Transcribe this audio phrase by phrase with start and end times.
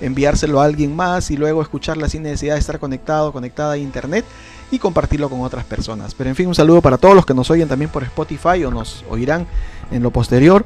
[0.00, 4.24] enviárselo a alguien más y luego escucharla sin necesidad de estar conectado, conectada a internet
[4.70, 6.14] y compartirlo con otras personas.
[6.14, 8.70] Pero en fin, un saludo para todos los que nos oyen también por Spotify o
[8.70, 9.48] nos oirán
[9.90, 10.64] en lo posterior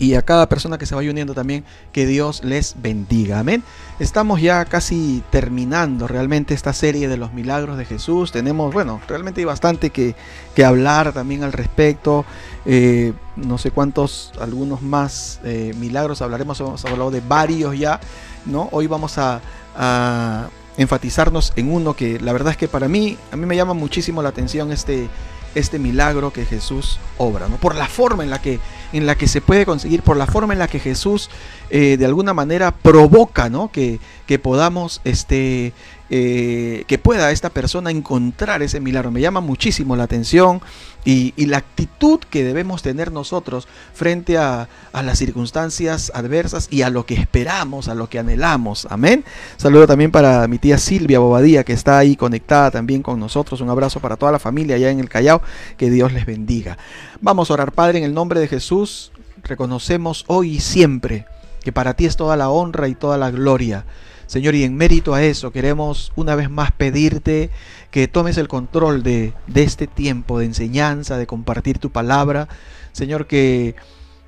[0.00, 3.38] y a cada persona que se vaya uniendo también, que Dios les bendiga.
[3.38, 3.62] Amén.
[3.98, 8.32] Estamos ya casi terminando realmente esta serie de los milagros de Jesús.
[8.32, 10.16] Tenemos, bueno, realmente hay bastante que,
[10.54, 12.24] que hablar también al respecto.
[12.64, 18.00] Eh, no sé cuántos, algunos más eh, milagros hablaremos, hemos hablado de varios ya,
[18.46, 18.70] ¿no?
[18.72, 19.42] Hoy vamos a,
[19.76, 23.74] a enfatizarnos en uno que la verdad es que para mí, a mí me llama
[23.74, 25.10] muchísimo la atención este
[25.54, 27.56] este milagro que Jesús obra, ¿no?
[27.56, 28.60] por la forma en la que,
[28.92, 31.30] en la que se puede conseguir, por la forma en la que Jesús
[31.70, 33.70] eh, de alguna manera provoca ¿no?
[33.70, 35.72] que, que podamos este,
[36.12, 39.12] eh, que pueda esta persona encontrar ese milagro.
[39.12, 40.60] Me llama muchísimo la atención
[41.04, 47.06] y, la actitud que debemos tener nosotros frente a, las circunstancias adversas y a lo
[47.06, 48.88] que esperamos, a lo que anhelamos.
[48.90, 49.24] Amén.
[49.56, 53.60] Saludo también para mi tía Silvia Bobadilla que está ahí conectada también con nosotros.
[53.60, 55.42] Un abrazo para toda la familia allá en el Callao.
[55.76, 56.76] Que Dios les bendiga.
[57.20, 59.12] Vamos a orar, Padre, en el nombre de Jesús.
[59.44, 61.26] Reconocemos hoy y siempre
[61.62, 63.84] que para ti es toda la honra y toda la gloria.
[64.30, 67.50] Señor, y en mérito a eso queremos una vez más pedirte
[67.90, 72.46] que tomes el control de, este tiempo de enseñanza, de compartir tu palabra.
[72.92, 73.74] Señor, que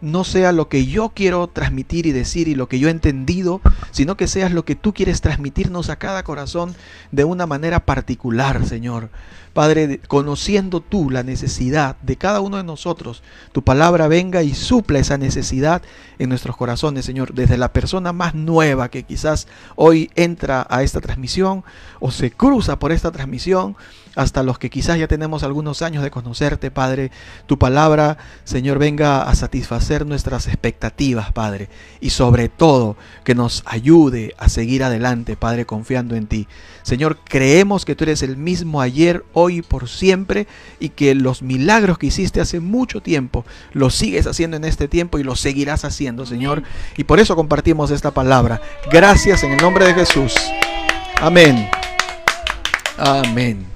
[0.03, 3.63] no sea lo que yo quiero transmitir y decir y lo que yo he entendido,
[3.93, 6.75] sino que seas lo que tú quieres transmitirnos a cada corazón
[7.13, 9.11] de una manera particular, Señor.
[9.53, 13.23] Padre, conociendo tú la necesidad de cada uno de nosotros,
[13.53, 15.83] tu palabra venga y supla esa necesidad
[16.19, 21.01] en nuestros corazones, Señor, desde la persona más nueva que quizás hoy entra a esta
[21.01, 21.65] transmisión
[22.01, 23.77] o se cruza por esta transmisión,
[24.15, 27.11] hasta los que quizás ya tenemos algunos años de conocerte, Padre.
[27.47, 31.69] Tu palabra, Señor, venga a satisfacer nuestras expectativas, Padre.
[32.01, 36.49] Y sobre todo, que nos ayude a seguir adelante, Padre, confiando en ti.
[36.83, 40.47] Señor, creemos que tú eres el mismo ayer, hoy y por siempre,
[40.81, 45.19] y que los milagros que hiciste hace mucho tiempo, los sigues haciendo en este tiempo
[45.19, 46.63] y los seguirás haciendo, Señor.
[46.97, 48.61] Y por eso compartimos esta palabra.
[48.91, 50.35] Gracias en el nombre de Jesús.
[51.21, 51.69] Amén.
[52.99, 53.72] Amén.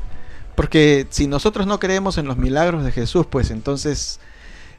[0.57, 4.19] Porque si nosotros no creemos en los milagros de Jesús, pues entonces,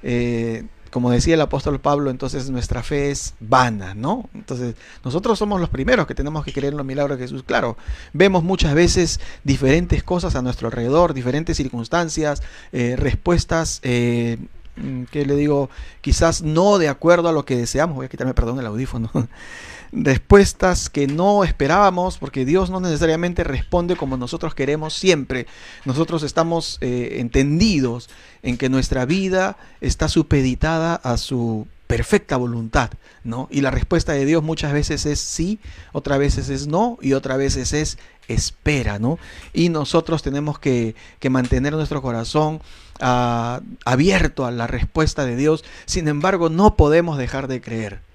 [0.01, 4.27] eh, como decía el apóstol Pablo, entonces nuestra fe es vana, ¿no?
[4.33, 7.43] Entonces nosotros somos los primeros que tenemos que creer en los milagros de Jesús.
[7.43, 7.77] Claro,
[8.11, 13.79] vemos muchas veces diferentes cosas a nuestro alrededor, diferentes circunstancias, eh, respuestas.
[13.83, 14.39] Eh,
[14.77, 15.69] mm, que le digo,
[16.01, 19.11] quizás no de acuerdo a lo que deseamos, voy a quitarme perdón el audífono,
[20.03, 25.47] respuestas que no esperábamos, porque Dios no necesariamente responde como nosotros queremos siempre.
[25.85, 28.09] Nosotros estamos eh, entendidos
[28.43, 32.91] en que nuestra vida está supeditada a su perfecta voluntad,
[33.23, 33.47] ¿no?
[33.49, 35.59] Y la respuesta de Dios muchas veces es sí,
[35.93, 37.97] otras veces es no y otras veces es
[38.27, 39.17] espera, ¿no?
[39.53, 40.95] Y nosotros tenemos que,
[41.29, 42.61] mantener nuestro corazón
[42.99, 48.06] ah, abierto a la respuesta de Dios, sin embargo no podemos dejar de creer.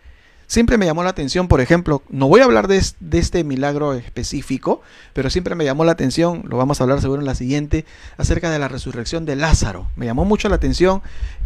[0.53, 4.83] Siempre me llamó la atención, por ejemplo, no voy a hablar de, este milagro específico,
[5.15, 7.87] pero siempre me llamó la atención, lo vamos a hablar seguro en la siguiente,
[8.19, 9.89] acerca de la resurrección de Lázaro.
[9.97, 11.01] Me llamó mucho la atención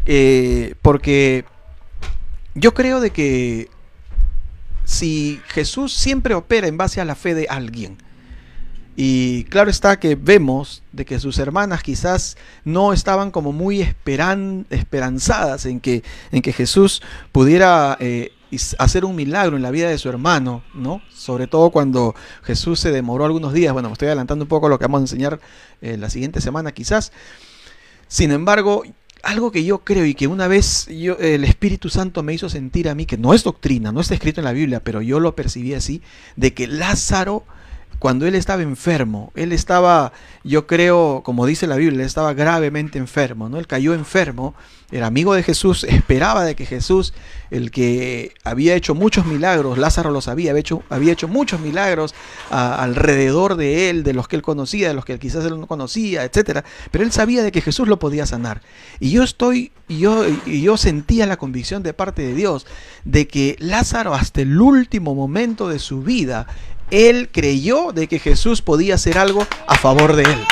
[0.06, 1.45] eh, porque
[2.56, 3.69] yo creo de que
[4.84, 7.99] si Jesús siempre opera en base a la fe de alguien,
[8.97, 14.66] y claro está que vemos de que sus hermanas quizás no estaban como muy esperan,
[14.71, 16.03] esperanzadas en que,
[16.33, 18.33] en que Jesús pudiera eh,
[18.79, 21.03] hacer un milagro en la vida de su hermano, ¿no?
[21.11, 23.73] Sobre todo cuando Jesús se demoró algunos días.
[23.73, 25.41] Bueno, me estoy adelantando un poco lo que vamos a enseñar
[25.81, 27.12] eh, la siguiente semana quizás.
[28.09, 28.84] Sin embargo,
[29.23, 32.89] algo que yo creo y que una vez yo, el Espíritu Santo me hizo sentir
[32.89, 35.34] a mí, que no es doctrina, no está escrito en la Biblia, pero yo lo
[35.34, 36.03] percibí así,
[36.37, 37.45] de que Lázaro
[37.99, 40.12] cuando él estaba enfermo, él estaba,
[40.45, 43.59] yo creo, como dice la Biblia, estaba gravemente enfermo, ¿no?
[43.59, 44.55] Él cayó enfermo,
[44.93, 47.15] era amigo de Jesús, esperaba de que Jesús,
[47.51, 52.15] el que había hecho muchos milagros, Lázaro lo sabía, había hecho, había hecho muchos milagros
[52.51, 56.25] alrededor de él, de los que él conocía, de los que quizás él no conocía,
[56.25, 58.60] etcétera, pero él sabía de que Jesús lo podía sanar.
[59.01, 62.66] Y yo estoy, yo, yo sentía la convicción de parte de Dios
[63.04, 66.47] de que Lázaro hasta el último momento de su vida
[66.91, 70.44] él creyó de que Jesús podía hacer algo a favor de él.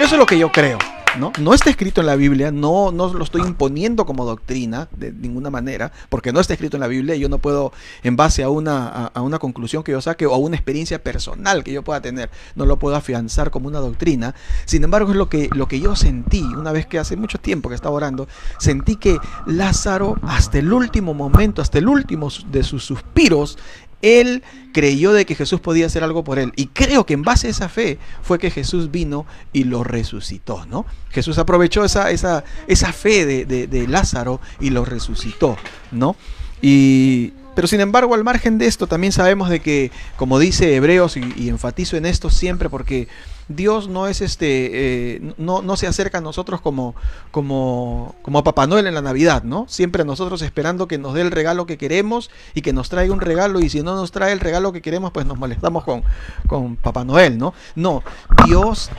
[0.00, 0.78] Eso es lo que yo creo.
[1.18, 1.32] ¿no?
[1.38, 5.50] No está escrito en la Biblia, no, no lo estoy imponiendo como doctrina de ninguna
[5.50, 7.72] manera, porque no está escrito en la Biblia y yo no puedo,
[8.02, 11.64] en base a una, a, una conclusión que yo saque o a una experiencia personal
[11.64, 14.34] que yo pueda tener, no lo puedo afianzar como una doctrina.
[14.64, 17.68] Sin embargo, es lo que, lo que yo sentí una vez que hace mucho tiempo
[17.68, 18.28] que estaba orando,
[18.58, 23.58] sentí que Lázaro, hasta el último momento, hasta el último de sus suspiros,
[24.02, 24.42] Él
[24.72, 26.52] creyó de que Jesús podía hacer algo por él.
[26.56, 30.66] Y creo que en base a esa fe fue que Jesús vino y lo resucitó,
[30.66, 30.86] ¿no?
[31.10, 35.56] Jesús aprovechó esa, esa, esa fe de, de Lázaro y lo resucitó,
[35.90, 36.16] ¿no?
[36.62, 41.16] Y, pero sin embargo, al margen de esto, también sabemos de que, como dice Hebreos,
[41.16, 43.08] y, enfatizo en esto siempre porque
[43.50, 46.94] Dios no es este, eh, no, no, se acerca a nosotros como,
[47.32, 49.66] como, como a Papá Noel en la Navidad, ¿no?
[49.68, 53.12] Siempre a nosotros esperando que nos dé el regalo que queremos y que nos traiga
[53.12, 56.02] un regalo, y si no nos trae el regalo que queremos, pues nos molestamos con,
[56.46, 57.52] con Papá Noel, ¿no?
[57.74, 58.02] No,
[58.46, 58.90] Dios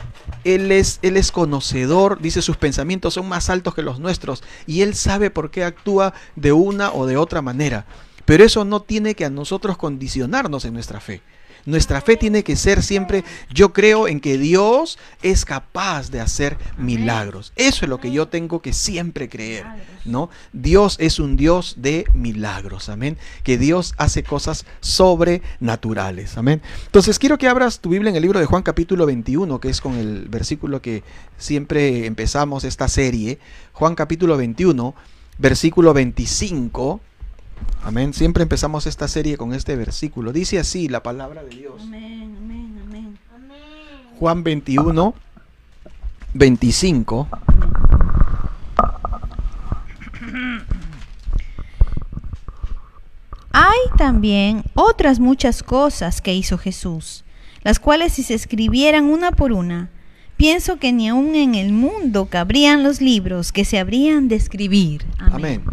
[0.43, 4.81] él es, él es conocedor, dice sus pensamientos son más altos que los nuestros y
[4.81, 7.85] Él sabe por qué actúa de una o de otra manera.
[8.25, 11.21] Pero eso no tiene que a nosotros condicionarnos en nuestra fe.
[11.65, 13.23] Nuestra fe tiene que ser siempre,
[13.53, 17.53] yo creo en que Dios es capaz de hacer milagros.
[17.55, 19.65] Eso es lo que yo tengo que siempre creer,
[20.05, 20.29] ¿no?
[20.53, 23.17] Dios es un Dios de milagros, amén.
[23.43, 26.61] Que Dios hace cosas sobrenaturales, amén.
[26.85, 29.81] Entonces quiero que abras tu Biblia en el libro de Juan capítulo 21, que es
[29.81, 31.03] con el versículo que
[31.37, 33.39] siempre empezamos esta serie.
[33.73, 34.95] Juan capítulo 21,
[35.37, 37.01] versículo 25
[37.83, 38.13] Amén.
[38.13, 40.31] Siempre empezamos esta serie con este versículo.
[40.31, 41.81] Dice así la palabra de Dios.
[41.81, 43.17] Amén, amén, amén.
[44.19, 45.13] Juan 21,
[46.33, 47.27] 25.
[53.51, 57.25] Hay también otras muchas cosas que hizo Jesús,
[57.63, 59.89] las cuales si se escribieran una por una,
[60.37, 65.05] pienso que ni aun en el mundo cabrían los libros que se habrían de escribir.
[65.17, 65.63] Amén.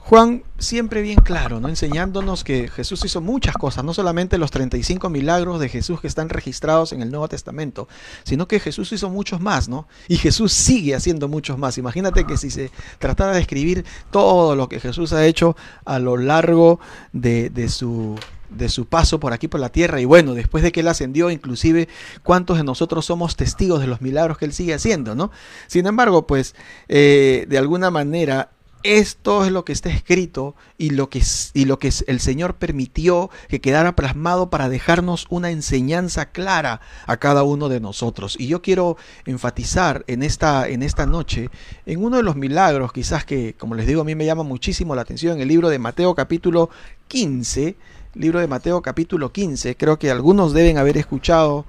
[0.00, 1.68] Juan siempre bien claro, ¿no?
[1.68, 6.28] enseñándonos que Jesús hizo muchas cosas, no solamente los 35 milagros de Jesús que están
[6.28, 7.86] registrados en el Nuevo Testamento,
[8.24, 9.86] sino que Jesús hizo muchos más, ¿no?
[10.08, 11.78] Y Jesús sigue haciendo muchos más.
[11.78, 16.16] Imagínate que si se tratara de escribir todo lo que Jesús ha hecho a lo
[16.16, 16.80] largo
[17.12, 18.18] de, su
[18.48, 21.30] de su paso por aquí por la tierra y bueno, después de que él ascendió,
[21.30, 21.88] inclusive
[22.24, 25.30] cuántos de nosotros somos testigos de los milagros que él sigue haciendo, ¿no?
[25.68, 26.56] Sin embargo, pues
[26.88, 28.50] eh, de alguna manera
[28.82, 31.22] esto es lo que está escrito y lo que,
[31.54, 37.16] y lo que el Señor permitió que quedara plasmado para dejarnos una enseñanza clara a
[37.18, 38.36] cada uno de nosotros.
[38.38, 38.96] Y yo quiero
[39.26, 41.50] enfatizar en esta, en esta noche
[41.86, 44.94] en uno de los milagros quizás que, como les digo, a mí me llama muchísimo
[44.94, 46.70] la atención, en el libro de Mateo capítulo
[47.08, 47.76] 15,
[48.14, 51.66] libro de Mateo capítulo 15, creo que algunos deben haber escuchado,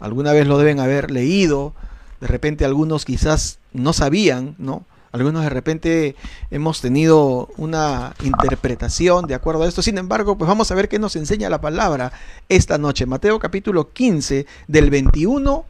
[0.00, 1.74] alguna vez lo deben haber leído,
[2.20, 4.84] de repente algunos quizás no sabían, ¿no?
[5.14, 6.16] Algunos de repente
[6.50, 9.80] hemos tenido una interpretación de acuerdo a esto.
[9.80, 12.12] Sin embargo, pues vamos a ver qué nos enseña la palabra
[12.48, 13.06] esta noche.
[13.06, 15.66] Mateo capítulo 15 del 21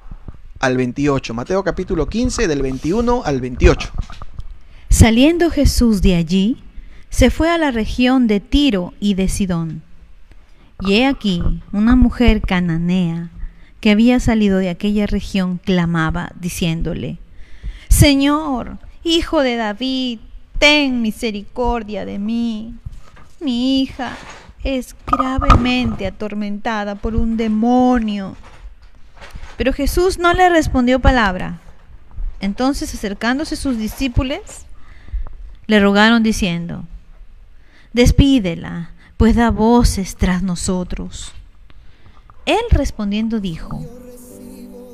[0.60, 1.34] al 28.
[1.34, 3.90] Mateo capítulo 15 del 21 al 28.
[4.88, 6.64] Saliendo Jesús de allí,
[7.10, 9.82] se fue a la región de Tiro y de Sidón.
[10.80, 13.30] Y he aquí una mujer cananea
[13.82, 17.18] que había salido de aquella región clamaba, diciéndole,
[17.90, 20.18] Señor, Hijo de David,
[20.58, 22.74] ten misericordia de mí.
[23.38, 24.16] Mi hija
[24.62, 28.34] es gravemente atormentada por un demonio.
[29.58, 31.60] Pero Jesús no le respondió palabra.
[32.40, 34.40] Entonces acercándose sus discípulos,
[35.66, 36.84] le rogaron diciendo,
[37.92, 41.32] despídela, pues da voces tras nosotros.
[42.46, 43.84] Él respondiendo dijo,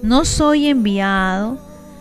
[0.03, 1.70] no soy enviado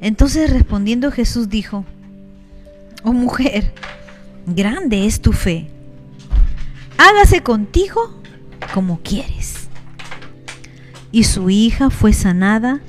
[0.00, 1.84] Entonces respondiendo Jesús dijo,
[3.04, 3.74] oh mujer,
[4.46, 5.68] grande es tu fe,
[6.96, 8.20] hágase contigo
[8.74, 9.68] como quieres.
[11.12, 12.80] Y su hija fue sanada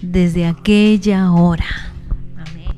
[0.00, 1.92] desde aquella hora.
[2.36, 2.76] Amén.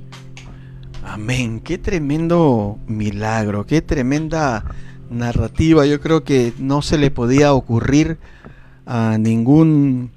[1.05, 1.61] Amén.
[1.61, 4.65] Qué tremendo milagro, qué tremenda
[5.09, 5.87] narrativa.
[5.87, 8.19] Yo creo que no se le podía ocurrir
[8.87, 10.11] a ningún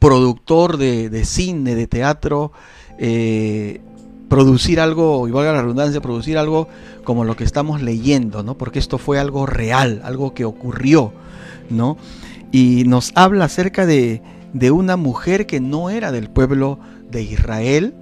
[0.00, 2.50] productor de, cine, de teatro,
[2.98, 3.80] eh,
[4.28, 6.66] producir algo, y valga la redundancia, producir algo
[7.04, 8.58] como lo que estamos leyendo, ¿no?
[8.58, 11.12] Porque esto fue algo real, algo que ocurrió,
[11.68, 11.98] ¿no?
[12.50, 16.80] Y nos habla acerca de, de una mujer que no era del pueblo
[17.10, 17.94] de Israel,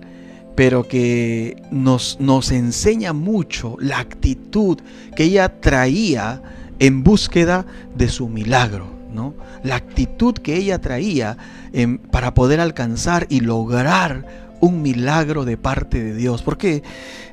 [0.54, 4.78] pero que nos, nos enseña mucho la actitud
[5.16, 6.42] que ella traía
[6.78, 8.97] en búsqueda de su milagro,
[9.62, 11.36] La actitud que ella traía
[11.72, 16.42] em, para poder alcanzar y lograr un milagro de parte de Dios.
[16.42, 16.82] Porque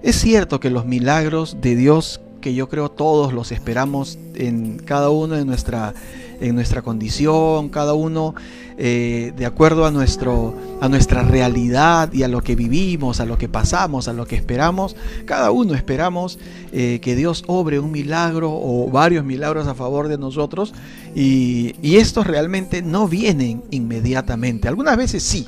[0.04, 5.10] es cierto que los milagros de Dios, que yo creo todos los esperamos en cada
[5.10, 5.94] uno de nuestra,
[6.50, 8.36] en nuestra condición, cada uno
[8.78, 13.38] eh, de acuerdo a, nuestro, a nuestra realidad y a lo que vivimos, a lo
[13.38, 14.98] que pasamos, a lo que esperamos.
[15.26, 16.40] Cada uno esperamos
[16.74, 20.74] eh, que Dios obre un milagro o varios milagros a favor de nosotros
[21.16, 24.68] y, estos realmente no vienen inmediatamente.
[24.68, 25.48] Algunas veces sí,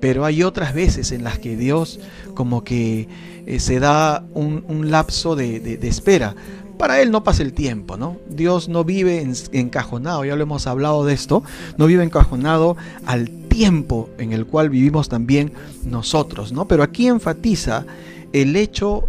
[0.00, 2.00] pero hay otras veces en las que Dios
[2.34, 3.06] como que
[3.46, 6.34] eh, se da un, lapso de espera
[6.78, 8.16] para él no pasa el tiempo, ¿no?
[8.28, 11.42] Dios no vive encajonado, ya lo hemos hablado de esto,
[11.76, 12.76] no vive encajonado
[13.06, 15.52] al tiempo en el cual vivimos también
[15.84, 16.66] nosotros, ¿no?
[16.66, 17.84] Pero aquí enfatiza
[18.32, 19.08] el hecho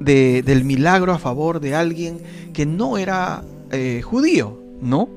[0.00, 2.18] del milagro a favor de alguien
[2.52, 5.08] que no era eh, judío, ¿no?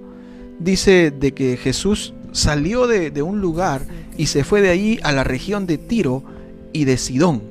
[0.60, 3.86] Dice de que Jesús salió de, de un lugar
[4.18, 6.24] y se fue de allí a la región de Tiro
[6.74, 7.42] y de Sidón,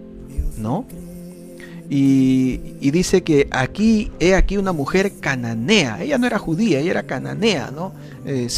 [0.57, 0.87] ¿no?
[1.91, 6.03] Y, dice que aquí, he aquí una mujer cananea.
[6.03, 7.93] Ella no era judía, ella era cananea, ¿no?
[8.27, 8.49] Eh,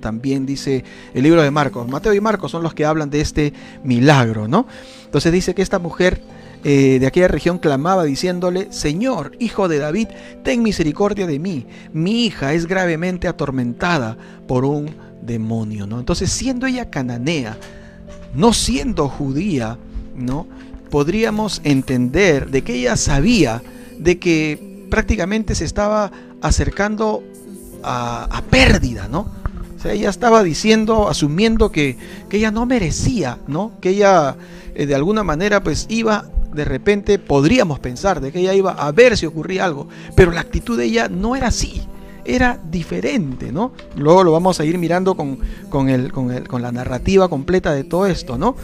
[0.00, 1.88] también dice el libro de Marcos.
[1.88, 3.52] Mateo y Marcos son los que hablan de este
[3.84, 4.66] milagro, ¿no?
[5.04, 6.20] Entonces dice que esta mujer
[6.64, 10.08] eh, de aquella región clamaba diciéndole, Señor, hijo de David,
[10.42, 11.66] ten misericordia de mí.
[11.92, 14.16] Mi hija es gravemente atormentada
[14.48, 16.00] por un demonio, ¿no?
[16.00, 17.56] Entonces, siendo ella cananea,
[18.34, 19.78] no siendo judía,
[20.16, 20.48] ¿no?
[20.90, 23.62] Podríamos entender de que ella sabía
[23.98, 27.22] de que prácticamente se estaba acercando
[27.82, 29.30] a, pérdida, ¿no?
[29.76, 31.96] O sea, ella estaba diciendo, asumiendo que,
[32.30, 33.72] ella no merecía, ¿no?
[33.80, 34.36] Que ella
[34.74, 38.90] eh, de alguna manera pues iba de repente, podríamos pensar de que ella iba a
[38.90, 41.82] ver si ocurría algo, pero la actitud de ella no era así
[42.26, 43.72] era diferente, ¿no?
[43.96, 45.38] Luego lo vamos a ir mirando con,
[45.70, 48.56] con, el, con, el, con la narrativa completa de todo esto, ¿no?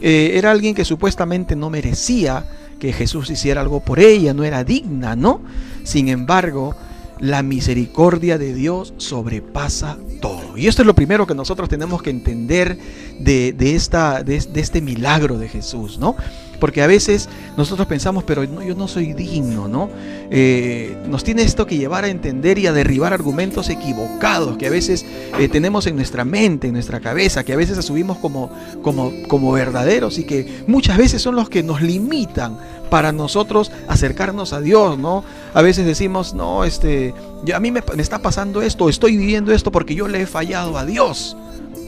[0.00, 2.44] Eh, era alguien que supuestamente no merecía
[2.78, 5.40] que Jesús hiciera algo por ella, no era digna, ¿no?
[5.82, 6.76] Sin embargo,
[7.18, 10.56] la misericordia de Dios sobrepasa todo.
[10.56, 12.78] Y esto es lo primero que nosotros tenemos que entender
[13.18, 16.16] de, esta, de, de este milagro de Jesús, ¿no?
[16.60, 19.90] Porque a veces nosotros pensamos, pero yo no soy digno, ¿no?
[20.30, 24.70] Eh, nos tiene esto que llevar a entender y a derribar argumentos equivocados que a
[24.70, 25.06] veces
[25.38, 28.50] eh, tenemos en nuestra mente, en nuestra cabeza, que a veces asumimos como,
[28.82, 32.58] como, como verdaderos y que muchas veces son los que nos limitan
[32.90, 35.24] para nosotros acercarnos a Dios, ¿no?
[35.54, 37.14] A veces decimos, no, este,
[37.54, 40.84] a mí me está pasando esto, estoy viviendo esto porque yo le he fallado a
[40.84, 41.36] Dios,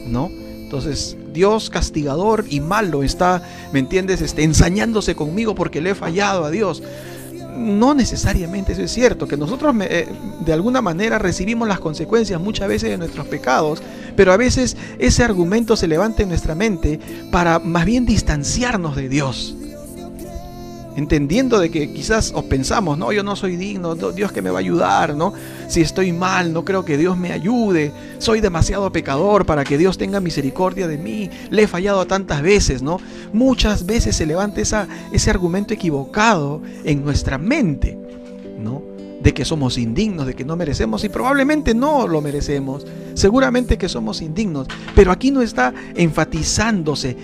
[0.07, 0.29] ¿no?
[0.29, 4.21] Entonces, Dios castigador y malo está, ¿me entiendes?
[4.21, 6.83] Este, ensañándose conmigo porque le he fallado a Dios.
[7.57, 10.07] No necesariamente eso es cierto, que nosotros eh,
[10.39, 13.81] de alguna manera recibimos las consecuencias muchas veces de nuestros pecados,
[14.15, 19.09] pero a veces ese argumento se levanta en nuestra mente para más bien distanciarnos de
[19.09, 19.55] Dios
[20.95, 24.57] entendiendo de que quizás os pensamos, no, yo no soy digno, Dios que me va
[24.57, 25.33] a ayudar, ¿no?
[25.67, 29.97] Si estoy mal, no creo que Dios me ayude, soy demasiado pecador para que Dios
[29.97, 32.99] tenga misericordia de mí, le he fallado tantas veces, ¿no?
[33.31, 37.97] Muchas veces se levanta ese argumento equivocado en nuestra mente,
[38.59, 38.83] ¿no?
[39.21, 43.87] De que somos indignos, de que no merecemos y probablemente no lo merecemos, seguramente que
[43.87, 47.15] somos indignos, pero aquí no está enfatizándose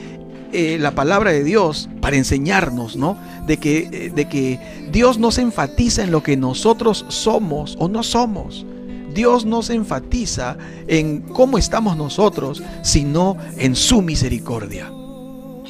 [0.54, 3.18] eh, la palabra de Dios para enseñarnos, ¿no?
[3.46, 4.60] De que, eh, de que
[4.92, 8.66] Dios no se enfatiza en lo que nosotros somos o no somos.
[9.13, 14.92] Dios no se enfatiza en cómo estamos nosotros, sino en su misericordia.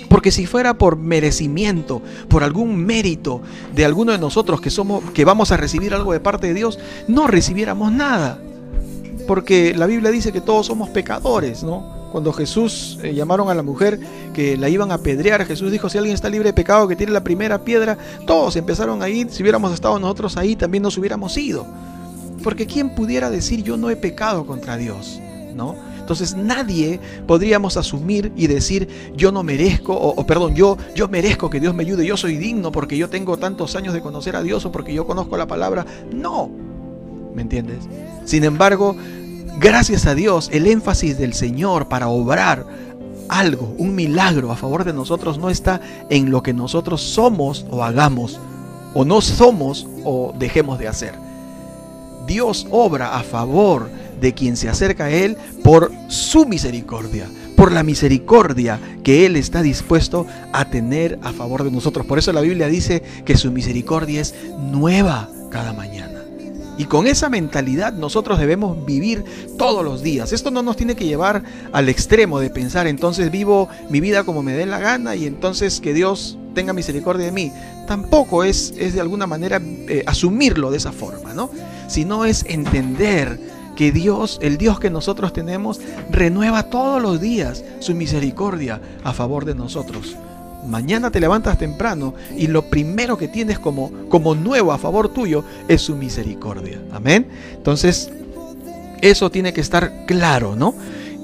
[0.10, 3.41] Porque si fuera por merecimiento, por algún mérito
[3.75, 6.79] de alguno de nosotros que somos que vamos a recibir algo de parte de Dios,
[7.07, 8.39] no recibiéramos nada.
[9.27, 11.96] Porque la Biblia dice que todos somos pecadores, ¿no?
[12.17, 14.00] Cuando Jesús eh, llamaron a la mujer
[14.33, 17.12] que la iban a apedrear, Jesús dijo, si alguien está libre de pecado, que tire
[17.12, 17.95] la primera piedra.
[18.25, 21.67] Todos empezaron a ir, si hubiéramos estado nosotros ahí, también nos hubiéramos ido.
[22.43, 25.21] Porque ¿quién pudiera decir yo no he pecado contra Dios?
[25.53, 25.75] ¿No?
[26.00, 31.59] Entonces nadie podríamos asumir y decir yo no merezco, o, perdón, yo, yo merezco que
[31.59, 34.65] Dios me ayude, yo soy digno porque yo tengo tantos años de conocer a Dios
[34.65, 35.86] o porque yo conozco la palabra.
[36.12, 36.50] No,
[37.36, 37.88] ¿me entiendes?
[38.25, 38.95] Sin embargo,
[39.59, 42.67] Gracias a Dios, el énfasis del Señor para obrar
[43.27, 47.83] algo, un milagro a favor de nosotros no está en lo que nosotros somos o
[47.83, 48.39] hagamos,
[48.93, 51.13] o no somos o dejemos de hacer.
[52.27, 53.89] Dios obra a favor
[54.21, 59.63] de quien se acerca a Él por su misericordia, por la misericordia que Él está
[59.63, 62.05] dispuesto a tener a favor de nosotros.
[62.05, 64.35] Por eso la Biblia dice que su misericordia es
[64.71, 66.16] nueva cada mañana.
[66.77, 69.24] Y con esa mentalidad nosotros debemos vivir
[69.57, 70.31] todos los días.
[70.31, 74.43] Esto no nos tiene que llevar al extremo de pensar, entonces vivo mi vida como
[74.43, 77.51] me dé la gana y entonces que Dios tenga misericordia de mí.
[77.88, 81.50] Tampoco es, es de alguna manera eh, asumirlo de esa forma, ¿no?
[81.88, 83.39] Sino es entender
[83.75, 85.79] que Dios, el Dios que nosotros tenemos,
[86.10, 90.15] renueva todos los días su misericordia a favor de nosotros.
[90.67, 95.43] Mañana te levantas temprano y lo primero que tienes como, como nuevo a favor tuyo
[95.67, 96.79] es su misericordia.
[96.91, 97.27] Amén.
[97.53, 98.12] Entonces,
[99.01, 100.74] eso tiene que estar claro, ¿no?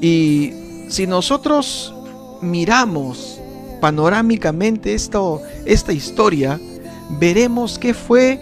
[0.01, 1.93] Y si nosotros
[2.41, 3.39] miramos
[3.81, 6.59] panorámicamente esto, esta historia,
[7.19, 8.39] veremos qué fue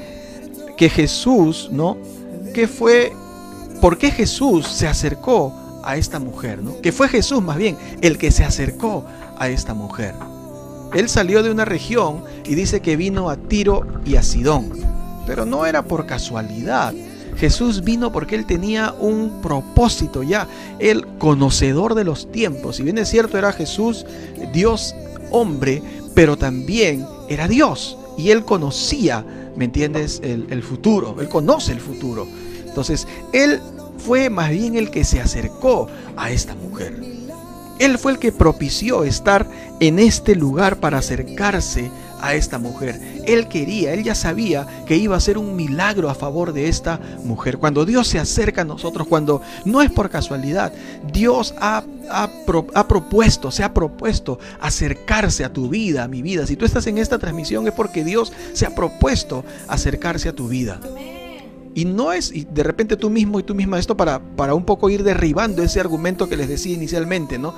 [0.77, 1.97] que Jesús, ¿no?
[2.53, 3.13] ¿Qué fue,
[3.79, 5.53] por qué Jesús se acercó
[5.83, 6.79] a esta mujer, ¿no?
[6.81, 9.05] Que fue Jesús más bien el que se acercó
[9.37, 10.13] a esta mujer.
[10.93, 14.71] Él salió de una región y dice que vino a Tiro y a Sidón.
[15.25, 16.93] Pero no era por casualidad.
[17.37, 20.47] Jesús vino porque él tenía un propósito ya,
[20.79, 22.75] el conocedor de los tiempos.
[22.75, 24.05] Si bien es cierto, era Jesús,
[24.53, 24.95] Dios
[25.31, 25.81] hombre,
[26.13, 27.97] pero también era Dios.
[28.17, 31.15] Y él conocía, ¿me entiendes?, el, el futuro.
[31.19, 32.27] Él conoce el futuro.
[32.67, 33.61] Entonces, él
[33.97, 37.20] fue más bien el que se acercó a esta mujer.
[37.81, 39.47] Él fue el que propició estar
[39.79, 41.89] en este lugar para acercarse
[42.21, 43.01] a esta mujer.
[43.25, 46.99] Él quería, él ya sabía que iba a ser un milagro a favor de esta
[47.23, 47.57] mujer.
[47.57, 50.71] Cuando Dios se acerca a nosotros, cuando no es por casualidad,
[51.11, 51.83] Dios ha,
[52.87, 56.45] propuesto, se ha propuesto acercarse a tu vida, a mi vida.
[56.45, 60.47] Si tú estás en esta transmisión es porque Dios se ha propuesto acercarse a tu
[60.47, 60.79] vida.
[61.73, 64.65] Y no es, y de repente tú mismo y tú misma, esto para, para un
[64.65, 67.53] poco ir derribando ese argumento que les decía inicialmente, ¿no?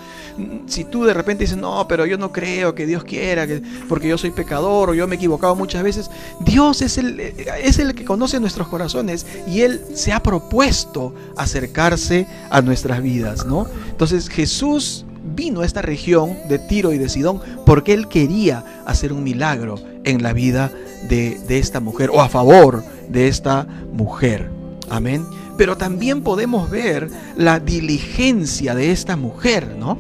[0.68, 4.08] Si tú de repente dices, no, pero yo no creo que Dios quiera, que, porque
[4.08, 7.96] yo soy pecador o yo me he equivocado muchas veces, Dios es el, es el
[7.96, 13.66] que conoce nuestros corazones y Él se ha propuesto acercarse a nuestras vidas, ¿no?
[13.90, 19.14] Entonces Jesús vino a esta región de Tiro y de Sidón porque Él quería hacer
[19.14, 20.72] un milagro en la vida
[21.10, 24.50] de, de esta mujer o a favor de esta mujer.
[24.90, 25.26] Amén.
[25.58, 29.98] Pero también podemos ver la diligencia de esta mujer, ¿no?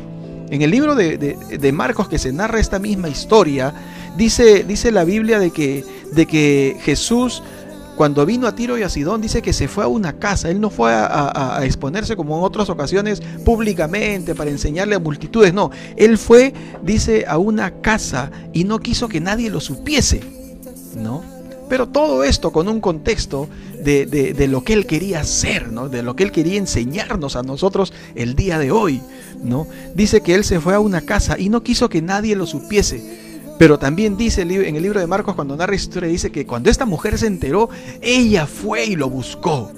[0.53, 3.73] En el libro de, Marcos que se narra esta misma historia,
[4.15, 7.41] dice, dice la Biblia de que, de que Jesús
[7.95, 10.59] cuando vino a Tiro y a Sidón dice que se fue a una casa, él
[10.59, 16.17] no fue a, exponerse como en otras ocasiones públicamente para enseñarle a multitudes, no, él
[16.17, 20.21] fue, dice, a una casa y no quiso que nadie lo supiese,
[20.95, 21.33] ¿no?
[21.69, 23.47] Pero todo esto con un contexto
[23.83, 25.89] de, lo que Él quería hacer, ¿no?
[25.89, 29.01] de lo que Él quería enseñarnos a nosotros el día de hoy.
[29.41, 29.67] ¿no?
[29.95, 33.32] Dice que Él se fue a una casa y no quiso que nadie lo supiese.
[33.63, 36.69] Pero también dice en el libro de Marcos, cuando narra esta historia, dice que cuando
[36.69, 37.69] esta mujer se enteró,
[38.01, 39.71] ella fue y lo buscó.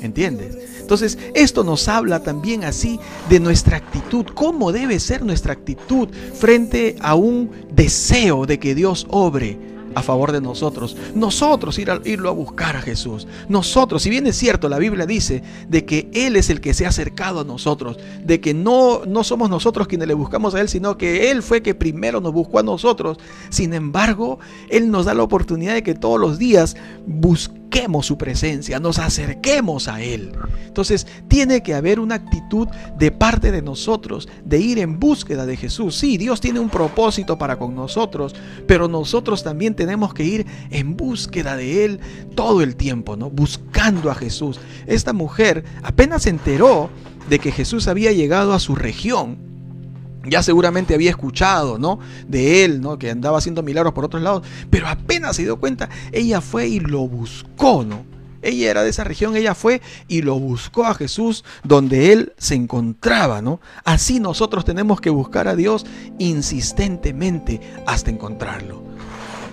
[0.00, 0.56] ¿Entiendes?
[0.78, 6.94] Entonces, esto nos habla también así de nuestra actitud, cómo debe ser nuestra actitud frente
[7.00, 9.58] a un deseo de que Dios obre
[9.94, 10.96] a favor de nosotros.
[11.14, 13.26] Nosotros ir a, irlo a buscar a Jesús.
[13.48, 16.86] Nosotros, si bien es cierto, la Biblia dice de que Él es el que se
[16.86, 20.68] ha acercado a nosotros, de que no, no somos nosotros quienes le buscamos a Él,
[20.68, 23.18] sino que Él fue que primero nos buscó a nosotros.
[23.50, 26.76] Sin embargo, Él nos da la oportunidad de que todos los días
[27.06, 27.63] busquemos
[28.02, 30.32] su presencia, nos acerquemos a Él.
[30.66, 35.56] Entonces tiene que haber una actitud de parte de nosotros de ir en búsqueda de
[35.56, 35.96] Jesús.
[35.96, 38.34] Sí, Dios tiene un propósito para con nosotros,
[38.66, 42.00] pero nosotros también tenemos que ir en búsqueda de Él
[42.34, 43.30] todo el tiempo, ¿no?
[43.30, 44.60] Buscando a Jesús.
[44.86, 46.90] Esta mujer apenas se enteró
[47.28, 49.53] de que Jesús había llegado a su región
[50.28, 51.98] ya seguramente había escuchado, ¿no?
[52.28, 52.98] De él, ¿no?
[52.98, 56.80] Que andaba haciendo milagros por otros lados, pero apenas se dio cuenta, ella fue y
[56.80, 58.04] lo buscó, ¿no?
[58.44, 62.54] Ella era de esa región, ella fue y lo buscó a Jesús donde él se
[62.54, 63.60] encontraba, ¿no?
[63.84, 65.86] Así nosotros tenemos que buscar a Dios
[66.18, 68.82] insistentemente hasta encontrarlo.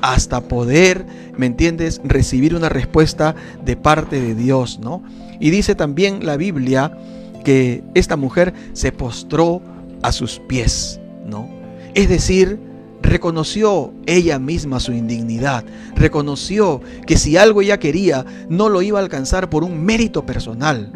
[0.02, 1.06] Hasta poder,
[1.38, 5.04] ¿me entiendes?, recibir una respuesta de parte de Dios, ¿no?
[5.40, 6.98] Y dice también la Biblia
[7.46, 9.62] que esta mujer se postró
[10.02, 11.50] a sus pies, ¿no?
[11.94, 12.60] Es decir,
[13.02, 19.02] reconoció ella misma su indignidad, reconoció que si algo ella quería, no lo iba a
[19.04, 20.92] alcanzar por un mérito personal.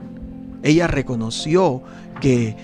[0.63, 1.81] Ella reconoció
[2.21, 2.55] que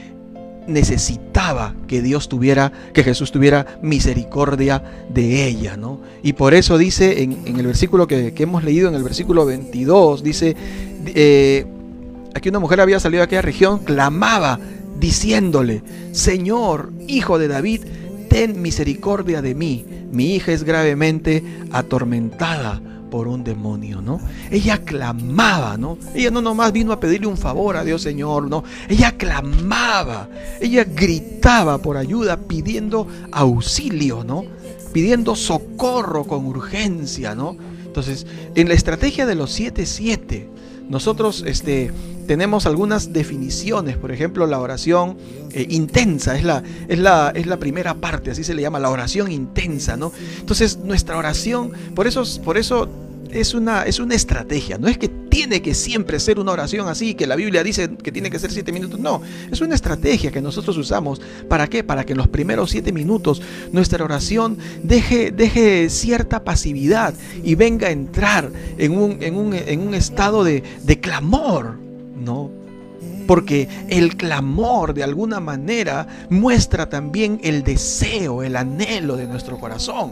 [0.68, 6.00] necesitaba que Dios tuviera, que Jesús tuviera misericordia de ella, ¿no?
[6.24, 10.56] Y por eso dice en, el versículo que, hemos leído, en el versículo 22, dice,
[11.08, 11.66] eh,
[12.34, 14.60] aquí una mujer había salido de aquella región, clamaba,
[15.02, 15.84] diciéndole,
[16.14, 17.82] Señor, hijo de David,
[18.30, 24.22] ten misericordia de mí, mi hija es gravemente atormentada por un demonio, ¿no?
[24.52, 25.98] Ella clamaba, ¿no?
[26.14, 28.64] Ella no nomás vino a pedirle un favor a Dios Señor, ¿no?
[28.88, 30.30] Ella clamaba,
[30.62, 34.46] ella gritaba por ayuda pidiendo auxilio, ¿no?
[34.94, 37.58] Pidiendo socorro con urgencia, ¿no?
[37.86, 40.48] Entonces, en la estrategia de los 7-7,
[40.92, 41.90] nosotros este,
[42.28, 45.18] tenemos algunas definiciones, por ejemplo, la oración
[45.54, 48.90] eh, intensa es la, es, la, es la primera parte, así se le llama, la
[48.90, 50.12] oración intensa, ¿no?
[50.40, 52.90] Entonces, nuestra oración, por eso, por eso
[53.32, 57.16] es una, es una estrategia, no es que tiene que siempre ser una oración así,
[57.16, 60.42] que la Biblia dice que tiene que ser siete minutos, no, es una estrategia que
[60.42, 61.22] nosotros usamos.
[61.48, 61.86] ¿Para qué?
[61.86, 63.42] Para que en los primeros siete minutos
[63.72, 67.14] nuestra oración deje, deje cierta pasividad
[67.44, 71.78] y venga a entrar en un, en un, en un estado de, de clamor,
[72.18, 72.52] ¿no?
[73.26, 80.12] Porque el clamor de alguna manera muestra también el deseo, el anhelo de nuestro corazón.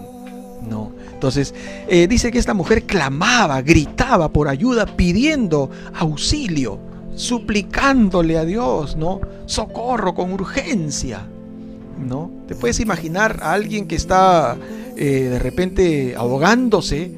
[0.65, 0.93] No.
[1.19, 1.53] Entonces,
[1.89, 6.79] eh, dice que esta mujer clamaba, gritaba por ayuda, pidiendo auxilio,
[7.13, 9.19] suplicándole a Dios, ¿no?
[9.45, 11.27] Socorro con urgencia,
[12.07, 12.31] ¿no?
[12.47, 14.55] Te puedes imaginar a alguien que está
[14.95, 17.11] eh, de repente ahogándose,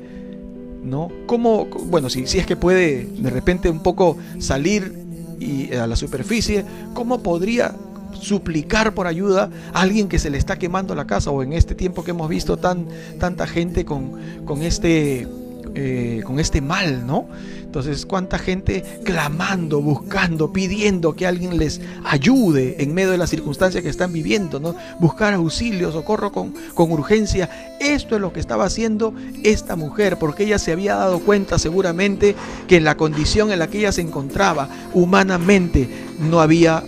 [0.83, 1.09] ¿no?
[1.27, 4.95] ¿Cómo, bueno, si, si es que puede de repente un poco salir
[5.39, 7.75] y, a la superficie, ¿cómo podría
[8.21, 11.75] suplicar por ayuda a alguien que se le está quemando la casa o en este
[11.75, 12.87] tiempo que hemos visto tan,
[13.19, 14.11] tanta gente con,
[14.45, 15.27] con este,
[15.75, 17.27] eh, con este mal, ¿no?
[17.71, 23.81] Entonces, cuánta gente clamando, buscando, pidiendo que alguien les ayude en medio de las circunstancias
[23.81, 24.75] que están viviendo, ¿no?
[24.99, 27.77] Buscar auxilio, socorro con, con urgencia.
[27.79, 32.35] Esto es lo que estaba haciendo esta mujer, porque ella se había dado cuenta seguramente
[32.67, 35.87] que en la condición en la que ella se encontraba, humanamente,
[36.19, 36.83] no había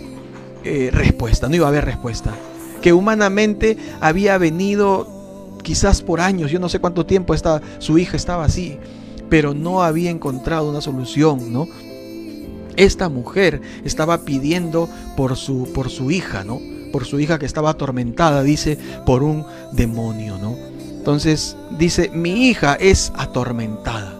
[0.64, 2.34] eh, respuesta, no iba a haber respuesta.
[2.80, 5.06] Que humanamente había venido
[5.62, 8.78] quizás por años, yo no sé cuánto tiempo esta, su hija estaba así,
[9.28, 11.66] pero no había encontrado una solución, ¿no?
[12.76, 16.60] Esta mujer estaba pidiendo por su, por su hija, ¿no?
[16.92, 20.56] Por su hija que estaba atormentada, dice, por un demonio, ¿no?
[20.96, 24.14] Entonces dice, mi hija es atormentada.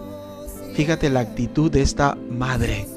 [0.73, 2.94] Fíjate la actitud de esta madre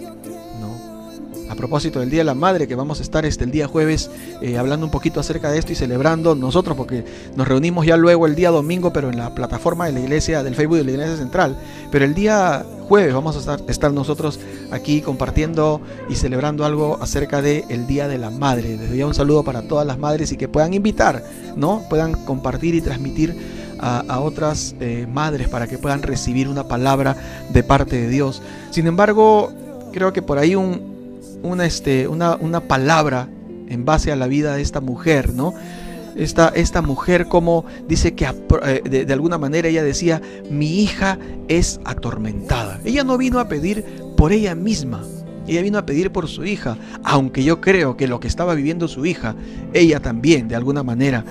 [1.49, 4.11] a propósito del Día de la Madre, que vamos a estar este, el día jueves
[4.43, 7.05] eh, hablando un poquito acerca de esto y celebrando nosotros, porque
[7.37, 10.55] nos reunimos ya luego el día domingo, pero en la plataforma de la iglesia, del
[10.55, 11.57] Facebook de la iglesia central.
[11.91, 17.43] Pero el día jueves vamos a estar, estar nosotros aquí compartiendo y celebrando algo acerca
[17.43, 18.77] del el Día de la Madre.
[18.77, 21.23] Desde ya un saludo para todas las madres y que puedan invitar,
[21.57, 21.83] ¿no?
[21.89, 23.37] Puedan compartir y transmitir
[23.81, 27.17] a, otras eh, madres para que puedan recibir una palabra
[27.51, 28.43] de parte de Dios.
[28.71, 29.53] Sin embargo,
[29.93, 30.98] creo que por ahí un,
[31.43, 33.29] una, este, una, una palabra
[33.69, 35.55] en base a la vida de esta mujer, ¿no?
[36.17, 40.21] Esta, esta, mujer como dice que eh, de, de, alguna manera ella decía,
[40.51, 42.81] mi hija es atormentada.
[42.85, 43.85] Ella no vino a pedir
[44.17, 45.05] por ella misma,
[45.49, 48.87] ella vino a pedir por su hija, aunque yo creo que lo que estaba viviendo
[48.87, 49.35] su hija,
[49.73, 51.25] ella también de alguna manera,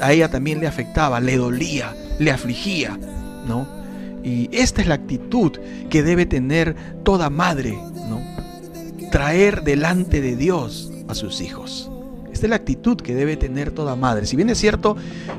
[0.00, 2.98] a ella también le afectaba, le dolía, le afligía,
[3.46, 3.68] ¿no?
[4.22, 5.52] Y esta es la actitud
[5.88, 7.78] que debe tener toda madre.
[9.10, 11.90] Traer delante de Dios a sus hijos.
[12.32, 14.26] Esta es la actitud que debe tener toda madre.
[14.26, 14.96] Si bien es cierto,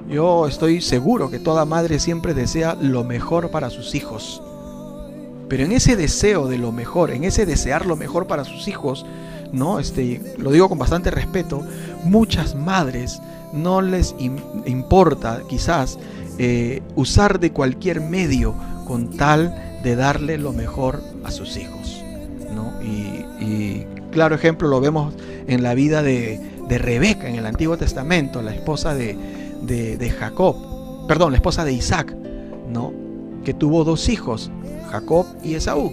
[0.10, 4.44] yo estoy seguro que toda madre siempre desea lo mejor para sus hijos.
[5.48, 9.06] Pero en ese deseo de lo mejor, en ese desear lo mejor para sus hijos,
[9.52, 9.80] ¿no?
[9.80, 11.66] Este, lo digo con bastante respeto,
[12.04, 13.22] muchas madres
[13.54, 15.98] no les importa quizás
[16.38, 18.54] eh, usar de cualquier medio
[18.88, 22.01] con tal de darle lo mejor a sus hijos.
[22.84, 25.14] Y, claro ejemplo lo vemos
[25.48, 30.56] en la vida de, Rebeca en el Antiguo Testamento, la esposa de, Jacob,
[31.08, 32.16] perdón, la esposa de Isaac,
[32.70, 32.94] ¿no?
[33.44, 34.50] que tuvo dos hijos,
[34.90, 35.92] Jacob y Esaú.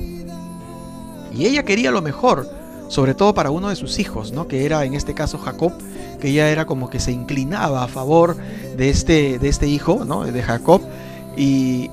[1.35, 2.49] Y ella quería lo mejor,
[2.89, 4.47] sobre todo para uno de sus hijos, ¿no?
[4.47, 5.73] que era en este caso Jacob,
[6.21, 8.37] que ella era como que se inclinaba a favor
[8.77, 10.25] de este, de este hijo, ¿no?
[10.25, 10.81] de Jacob,
[11.37, 11.91] y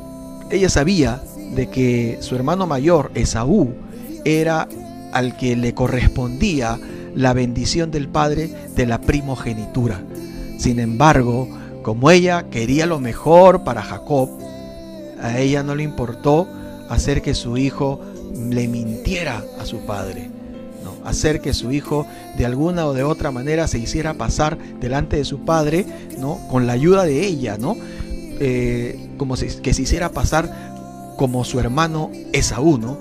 [0.51, 1.21] ella sabía
[1.55, 3.73] de que su hermano mayor, Esaú,
[4.25, 4.67] era
[5.13, 6.77] al que le correspondía
[7.15, 10.01] la bendición del Padre de la primogenitura.
[10.57, 11.47] Sin embargo,
[11.83, 14.29] como ella quería lo mejor para Jacob,
[15.21, 16.47] a ella no le importó
[16.89, 18.01] hacer que su hijo
[18.35, 20.29] le mintiera a su padre,
[20.83, 21.07] ¿no?
[21.07, 22.05] hacer que su hijo
[22.37, 25.85] de alguna o de otra manera se hiciera pasar delante de su padre,
[26.19, 26.39] ¿no?
[26.49, 27.77] con la ayuda de ella, ¿no?
[28.39, 32.97] Eh, como que se hiciera pasar como su hermano Esaú, ¿no?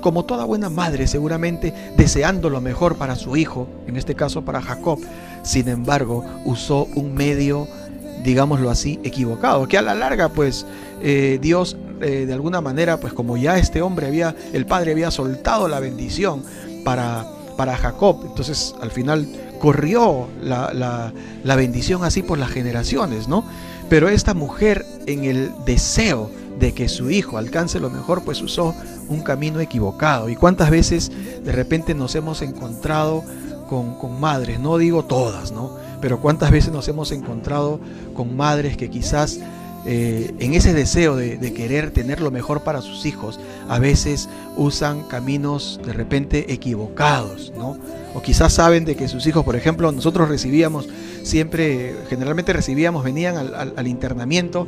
[0.00, 4.62] Como toda buena madre seguramente deseando lo mejor para su hijo, en este caso para
[4.62, 4.98] Jacob,
[5.42, 7.66] sin embargo usó un medio,
[8.24, 10.66] digámoslo así, equivocado, que a la larga pues
[11.02, 15.10] eh, Dios eh, de alguna manera, pues como ya este hombre había, el padre había
[15.10, 16.42] soltado la bendición
[16.84, 17.26] para,
[17.56, 21.12] para Jacob, entonces al final corrió la, la,
[21.44, 23.44] la bendición así por las generaciones, ¿no?
[23.90, 28.74] Pero esta mujer en el deseo de que su hijo alcance lo mejor, pues usó
[29.10, 30.30] un camino equivocado.
[30.30, 31.12] ¿Y cuántas veces
[31.44, 33.22] de repente nos hemos encontrado
[33.68, 34.58] con, con madres?
[34.58, 35.76] No digo todas, ¿no?
[36.00, 37.78] Pero cuántas veces nos hemos encontrado
[38.14, 39.38] con madres que quizás
[39.86, 45.04] eh, en ese deseo de, querer tener lo mejor para sus hijos, a veces usan
[45.04, 47.78] caminos de repente equivocados, ¿no?
[48.14, 50.86] O quizás saben de que sus hijos, por ejemplo, nosotros recibíamos
[51.22, 54.66] siempre, generalmente recibíamos, venían al, internamiento,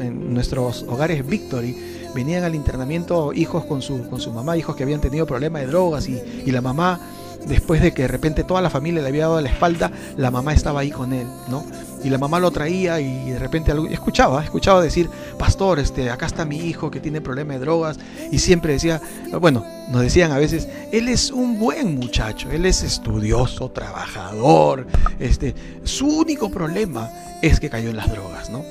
[0.00, 1.76] en nuestros hogares Victory,
[2.14, 5.68] venían al internamiento hijos con su, con su mamá, hijos que habían tenido problemas de
[5.68, 7.00] drogas y, y la mamá
[7.46, 10.52] después de que de repente toda la familia le había dado la espalda, la mamá
[10.52, 11.64] estaba ahí con él, ¿no?
[12.04, 16.44] Y la mamá lo traía y de repente escuchaba, escuchaba decir, pastor, este, acá está
[16.44, 17.98] mi hijo que tiene problema de drogas.
[18.30, 19.00] Y siempre decía,
[19.40, 24.86] bueno, nos decían a veces, él es un buen muchacho, él es estudioso, trabajador,
[25.18, 27.10] este, su único problema
[27.42, 28.62] es que cayó en las drogas, ¿no?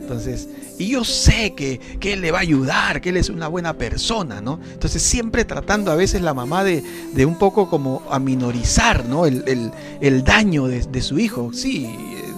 [0.00, 3.48] Entonces, y yo sé que, que, Él le va a ayudar, que Él es una
[3.48, 4.60] buena persona, ¿no?
[4.72, 6.82] Entonces siempre tratando a veces la mamá de,
[7.14, 9.26] de un poco como aminorizar, ¿no?
[9.26, 11.50] El, el, el daño de, de, su hijo.
[11.52, 11.90] Sí,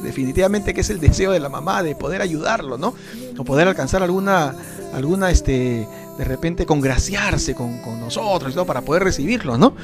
[0.02, 2.94] definitivamente que es el deseo de la mamá de poder ayudarlo, ¿no?
[3.36, 4.54] O poder alcanzar alguna,
[4.92, 8.64] alguna, este, de repente congraciarse con, con nosotros, ¿no?
[8.64, 9.74] Para poder recibirlo, ¿no?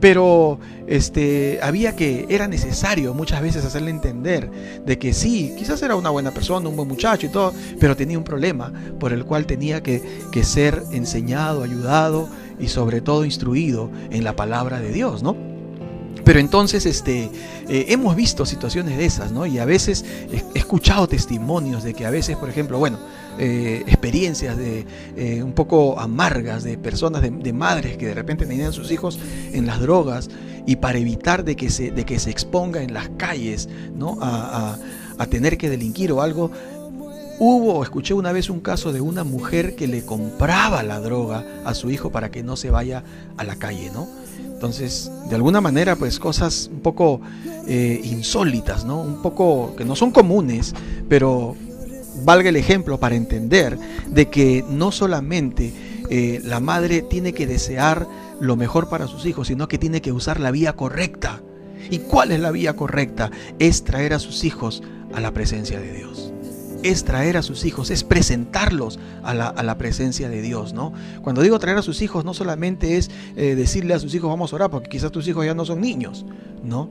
[0.00, 4.50] Pero este, había que, era necesario muchas veces hacerle entender
[4.84, 8.16] de que sí, quizás era una buena persona, un buen muchacho y todo, pero tenía
[8.16, 12.28] un problema por el cual tenía que, que ser enseñado, ayudado
[12.60, 15.36] y sobre todo instruido en la palabra de Dios, ¿no?
[16.24, 17.30] Pero entonces este,
[17.68, 19.46] eh, hemos visto situaciones de esas, ¿no?
[19.46, 22.98] Y a veces he escuchado testimonios de que a veces, por ejemplo, bueno,
[23.38, 28.72] eh, experiencias de eh, un poco amargas de personas, de, madres que de repente tenían
[28.72, 29.18] sus hijos
[29.52, 30.28] en las drogas
[30.66, 34.18] y para evitar de que se, de que se exponga en las calles, ¿no?
[34.20, 34.78] A,
[35.18, 36.50] a tener que delinquir o algo,
[37.40, 41.72] Hubo, escuché una vez un caso de una mujer que le compraba la droga a
[41.74, 43.04] su hijo para que no se vaya
[43.36, 44.08] a la calle, ¿no?
[44.58, 47.20] Entonces, de alguna manera, pues cosas un poco
[47.68, 49.00] eh, insólitas, ¿no?
[49.00, 50.74] Un poco que no son comunes,
[51.08, 51.54] pero
[52.28, 55.72] valga el ejemplo para entender de que no solamente
[56.10, 58.06] eh, la madre tiene que desear
[58.38, 61.40] lo mejor para sus hijos, sino que tiene que usar la vía correcta.
[61.90, 63.30] ¿Y cuál es la vía correcta?
[63.58, 64.82] Es traer a sus hijos
[65.14, 66.34] a la presencia de Dios
[66.84, 70.92] es traer a sus hijos, es presentarlos a la, presencia de Dios, ¿no?
[71.22, 74.52] Cuando digo traer a sus hijos, no solamente es eh, decirle a sus hijos vamos
[74.52, 76.24] a orar, porque quizás tus hijos ya no son niños,
[76.62, 76.88] ¿no?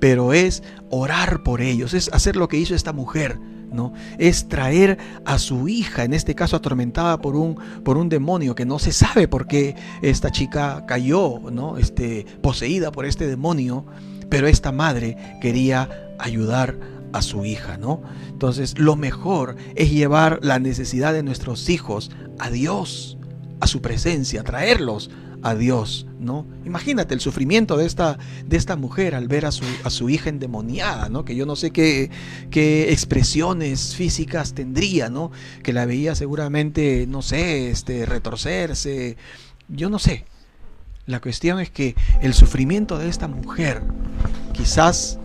[0.00, 3.38] Pero es orar por ellos, es hacer lo que hizo esta mujer,
[3.72, 3.92] ¿no?
[4.18, 8.64] Es traer a su hija, en este caso atormentada por un, por un demonio que
[8.64, 11.78] no se sabe por qué esta chica cayó, ¿no?
[11.78, 13.86] Este, poseída por este demonio,
[14.28, 16.78] pero esta madre quería ayudar
[17.12, 18.02] a su hija, ¿no?
[18.28, 23.18] Entonces, lo mejor es llevar la necesidad de nuestros hijos a Dios,
[23.60, 25.10] a su presencia, traerlos
[25.48, 26.44] a Dios, ¿no?
[26.64, 30.28] Imagínate el sufrimiento de esta, de esta mujer al ver a su, a su hija
[30.28, 31.24] endemoniada, ¿no?
[31.24, 32.10] Que yo no sé qué,
[32.50, 35.30] qué expresiones físicas tendría, ¿no?
[35.62, 39.16] Que la veía seguramente, no sé, este, retorcerse,
[39.68, 40.24] yo no sé.
[41.06, 43.84] La cuestión es que el sufrimiento de esta mujer
[44.52, 45.20] quizás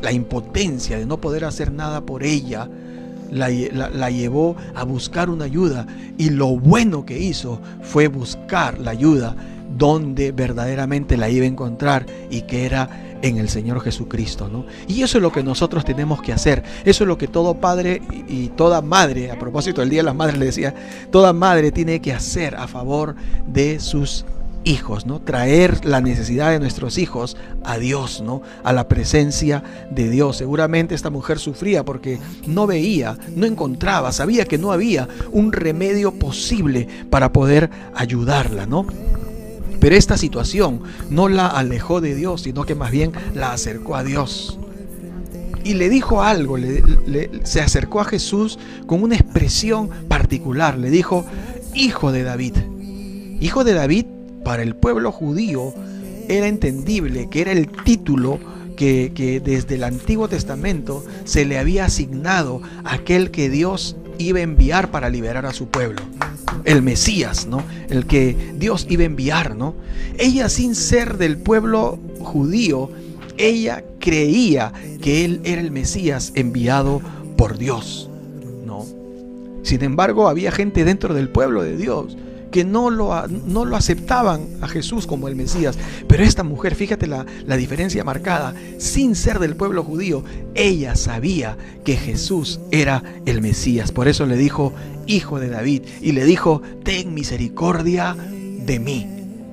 [0.00, 2.70] la impotencia de no poder hacer nada por ella,
[3.30, 5.86] la, llevó a buscar una ayuda
[6.18, 9.36] y lo bueno que hizo fue buscar la ayuda
[9.76, 14.66] donde verdaderamente la iba a encontrar y que era en el Señor Jesucristo, ¿no?
[14.86, 16.62] Y eso es lo que nosotros tenemos que hacer.
[16.84, 20.14] Eso es lo que todo padre y toda madre, a propósito del Día de las
[20.14, 20.74] Madres le decía,
[21.10, 24.43] toda madre tiene que hacer a favor de sus hijos,
[25.04, 25.20] ¿no?
[25.20, 28.42] Traer la necesidad de nuestros hijos a Dios, ¿no?
[28.62, 30.38] A la presencia de Dios.
[30.38, 36.12] Seguramente esta mujer sufría porque no veía, no encontraba, sabía que no había un remedio
[36.12, 38.86] posible para poder ayudarla, ¿no?
[39.80, 44.04] Pero esta situación no la alejó de Dios, sino que más bien la acercó a
[44.04, 44.58] Dios.
[45.62, 46.56] Y le dijo algo,
[47.42, 50.78] se acercó a Jesús con una expresión particular.
[50.78, 51.26] Le dijo,
[51.74, 52.54] hijo de David.
[53.40, 54.06] Hijo de David
[54.44, 55.74] para el pueblo judío
[56.28, 58.38] era entendible que era el título
[58.76, 64.42] que, desde el Antiguo Testamento se le había asignado a aquel que Dios iba a
[64.42, 66.02] enviar para liberar a su pueblo.
[66.64, 67.62] El Mesías, ¿no?
[67.88, 69.74] El que Dios iba a enviar, ¿no?
[70.18, 72.90] Ella sin ser del pueblo judío,
[73.36, 77.00] ella creía que él era el Mesías enviado
[77.36, 78.08] por Dios,
[78.64, 78.86] ¿no?
[79.62, 82.16] Sin embargo, había gente dentro del pueblo de Dios
[82.54, 85.76] que no lo, no lo aceptaban a Jesús como el Mesías.
[86.06, 90.22] Pero esta mujer, fíjate la, la diferencia marcada, sin ser del pueblo judío,
[90.54, 93.90] ella sabía que Jesús era el Mesías.
[93.90, 94.72] Por eso le dijo,
[95.08, 99.04] hijo de David, y le dijo, ten misericordia de mí.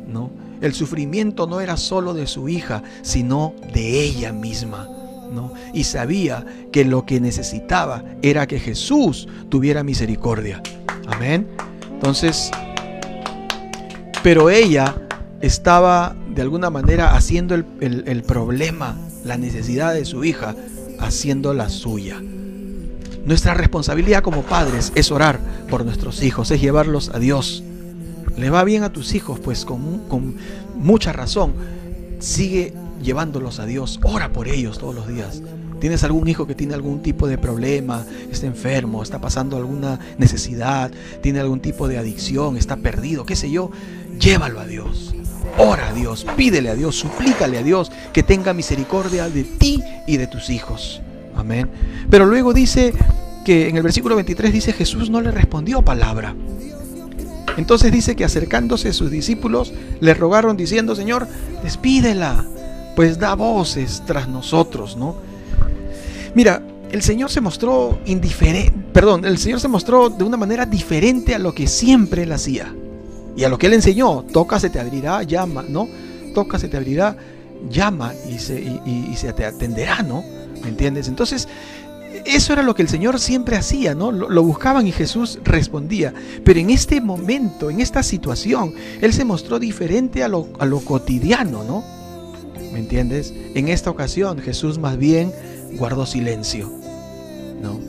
[0.07, 0.29] ¿No?
[0.61, 4.87] El sufrimiento no era solo de su hija, sino de ella misma.
[5.33, 5.51] ¿no?
[5.73, 10.61] Y sabía que lo que necesitaba era que Jesús tuviera misericordia.
[11.07, 11.47] Amén.
[11.91, 12.51] Entonces,
[14.23, 14.95] pero ella
[15.41, 20.55] estaba de alguna manera haciendo el, problema, la necesidad de su hija,
[20.99, 22.21] haciendo la suya.
[23.25, 27.63] Nuestra responsabilidad como padres es orar por nuestros hijos, es llevarlos a Dios.
[28.38, 30.36] Le va bien a tus hijos, pues con, con
[30.75, 31.53] mucha razón.
[32.19, 35.41] Sigue llevándolos a Dios, ora por ellos todos los días.
[35.82, 40.91] ¿Tienes algún hijo que tiene algún tipo de problema, está enfermo, está pasando alguna necesidad,
[41.22, 43.72] tiene algún tipo de adicción, está perdido, qué sé yo?
[44.20, 45.15] Llévalo a Dios.
[45.58, 50.17] Ora a Dios, pídele a Dios, suplícale a Dios que tenga misericordia de ti y
[50.17, 51.02] de tus hijos.
[51.36, 51.67] Amén.
[52.12, 52.94] Pero luego dice
[53.44, 56.36] que en el versículo 23 dice Jesús no le respondió palabra.
[57.58, 61.28] Entonces dice que acercándose sus discípulos le rogaron diciendo, Señor,
[61.63, 62.46] despídela,
[62.96, 65.31] pues da voces tras nosotros, ¿no?
[66.34, 71.36] Mira, el Señor se mostró indiferente, perdón, el Señor se mostró de una manera diferente
[71.36, 72.74] a lo que siempre él hacía.
[73.36, 75.88] Y a lo que él enseñó, toca, se te abrirá, llama, ¿no?
[76.34, 77.15] Toca, se te abrirá,
[77.70, 80.24] llama y se, y, se te atenderá, ¿no?
[80.62, 81.08] ¿Me entiendes?
[81.08, 81.48] Entonces,
[82.26, 84.12] eso era lo que el Señor siempre hacía, ¿no?
[84.12, 86.13] Lo, buscaban y Jesús respondía.
[86.44, 90.82] Pero en este momento, en esta situación, Él se mostró diferente a lo, a lo
[90.82, 91.84] cotidiano, ¿no?
[92.74, 93.34] ¿Me entiendes?
[93.54, 95.32] En esta ocasión Jesús más bien
[95.77, 96.71] guardó silencio,
[97.62, 97.79] ¿no?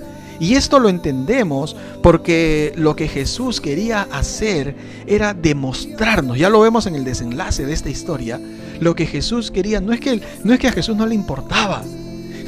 [0.40, 4.74] Y esto lo entendemos porque lo que Jesús quería hacer
[5.06, 8.40] era demostrarnos, ya lo vemos en el desenlace de esta historia,
[8.80, 11.84] lo que Jesús quería no es que, no es que a Jesús no le importaba,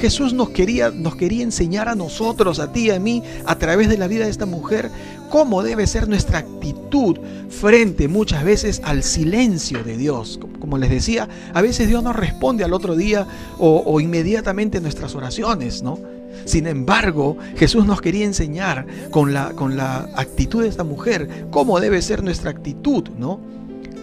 [0.04, 3.88] Jesús nos quería, nos quería enseñar a nosotros, a ti y a mí, a través
[3.88, 4.90] de la vida de esta mujer,
[5.30, 7.16] cómo debe ser nuestra actitud
[7.48, 10.38] frente muchas veces al silencio de Dios.
[10.60, 13.26] Como les decía, a veces Dios no responde al otro día
[13.58, 15.98] o, o inmediatamente nuestras oraciones, ¿no?
[16.44, 21.80] Sin embargo, Jesús nos quería enseñar con la, con la actitud de esta mujer cómo
[21.80, 23.40] debe ser nuestra actitud, ¿no?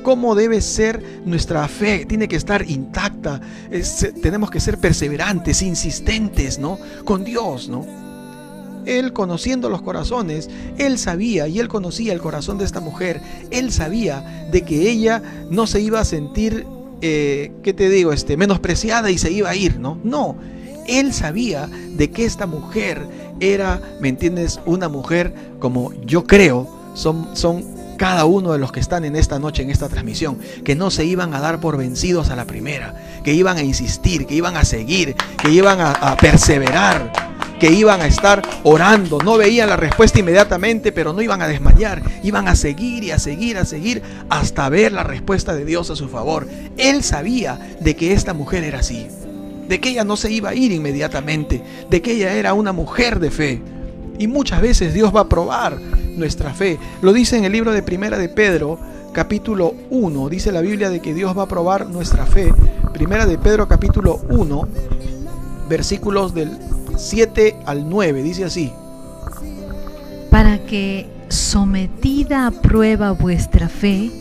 [0.04, 3.40] Cómo debe ser nuestra fe, tiene que estar intacta,
[4.22, 6.80] tenemos que ser perseverantes, insistentes, ¿no?
[7.06, 7.86] Con Dios, ¿no?
[8.86, 13.72] Él conociendo los corazones, él sabía y él conocía el corazón de esta mujer, él
[13.72, 16.66] sabía de que ella no se iba a sentir,
[17.02, 20.00] eh, ¿qué te digo?, este, menospreciada y se iba a ir, ¿no?
[20.04, 20.36] No,
[20.88, 23.06] él sabía de que esta mujer
[23.40, 24.60] era, ¿me entiendes?
[24.66, 27.64] Una mujer como yo creo, son, son
[28.02, 31.06] cada uno de los que están en esta noche, en esta transmisión, que no se
[31.06, 34.66] iban a dar por vencidos a la primera, que iban a insistir, que iban a
[34.66, 37.14] seguir, que iban a, perseverar,
[37.60, 39.20] que iban a estar orando.
[39.20, 42.02] No veían la respuesta inmediatamente, pero no iban a desmayar.
[42.24, 45.96] Iban a seguir y a seguir, a seguir, hasta ver la respuesta de Dios a
[45.96, 46.48] su favor.
[46.78, 49.06] Él sabía de que esta mujer era así
[49.68, 53.20] de que ella no se iba a ir inmediatamente, de que ella era una mujer
[53.20, 53.62] de fe.
[54.20, 55.78] Y muchas veces Dios va a probar
[56.16, 56.78] nuestra fe.
[57.02, 58.80] Lo dice en el libro de Primera de Pedro,
[59.14, 62.54] capítulo 1, dice la Biblia de que Dios va a probar nuestra fe.
[62.94, 64.68] Primera de Pedro, capítulo 1,
[65.70, 66.58] versículos del
[66.98, 68.72] 7 al 9, dice así.
[70.30, 74.12] Para que sometida a prueba vuestra fe,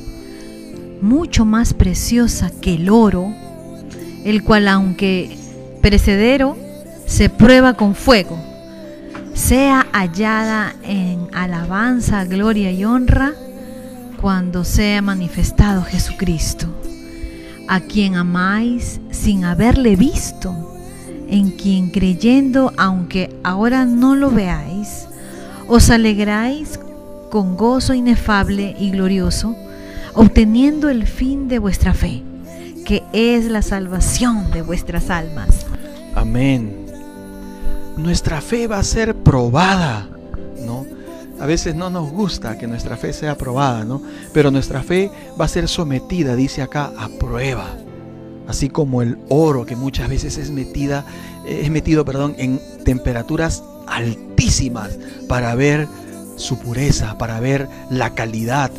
[1.00, 3.32] mucho más preciosa que el oro,
[4.24, 5.36] el cual aunque
[5.80, 6.56] perecedero
[7.06, 8.38] se prueba con fuego,
[9.34, 13.32] sea hallada en alabanza, gloria y honra
[14.20, 16.66] cuando sea manifestado Jesucristo,
[17.68, 20.54] a quien amáis sin haberle visto,
[21.28, 25.06] en quien creyendo, aunque ahora no lo veáis,
[25.68, 26.78] os alegráis
[27.30, 29.56] con gozo inefable y glorioso,
[30.14, 32.24] obteniendo el fin de vuestra fe
[32.90, 35.64] que es la salvación de vuestras almas.
[36.16, 36.79] Amén.
[38.00, 40.08] Nuestra fe va a ser probada,
[40.64, 40.86] ¿no?
[41.38, 44.02] A veces no nos gusta que nuestra fe sea probada, ¿no?
[44.32, 47.66] Pero nuestra fe va a ser sometida, dice acá, a prueba.
[48.48, 51.04] Así como el oro que muchas veces es metida,
[51.46, 54.98] es metido, perdón, en temperaturas altísimas
[55.28, 55.86] para ver
[56.36, 58.70] su pureza, para ver la calidad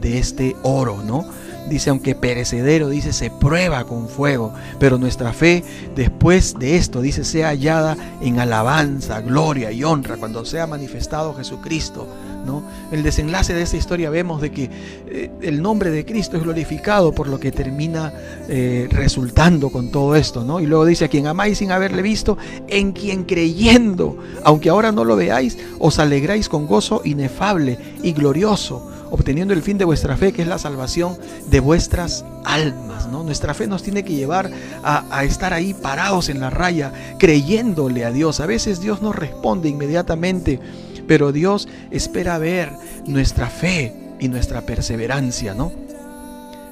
[0.00, 1.26] de este oro, ¿no?
[1.68, 7.24] Dice, aunque perecedero, dice, se prueba con fuego, pero nuestra fe después de esto, dice,
[7.24, 12.06] sea hallada en alabanza, gloria y honra cuando sea manifestado Jesucristo
[12.44, 12.62] ¿no?
[12.90, 14.70] El desenlace de esta historia vemos de que
[15.08, 18.12] eh, el nombre de Cristo es glorificado por lo que termina
[18.48, 20.60] eh, resultando con todo esto, ¿no?
[20.60, 22.38] Y luego dice, a quien amáis sin haberle visto,
[22.68, 28.90] en quien creyendo, aunque ahora no lo veáis, os alegráis con gozo inefable y glorioso
[29.10, 31.18] obteniendo el fin de vuestra fe, que es la salvación
[31.50, 33.08] de vuestras almas.
[33.08, 33.22] ¿no?
[33.22, 34.50] Nuestra fe nos tiene que llevar
[34.82, 38.40] a, estar ahí parados en la raya, creyéndole a Dios.
[38.40, 40.60] A veces Dios no responde inmediatamente,
[41.06, 42.70] pero Dios espera ver
[43.06, 45.72] nuestra fe y nuestra perseverancia, ¿no?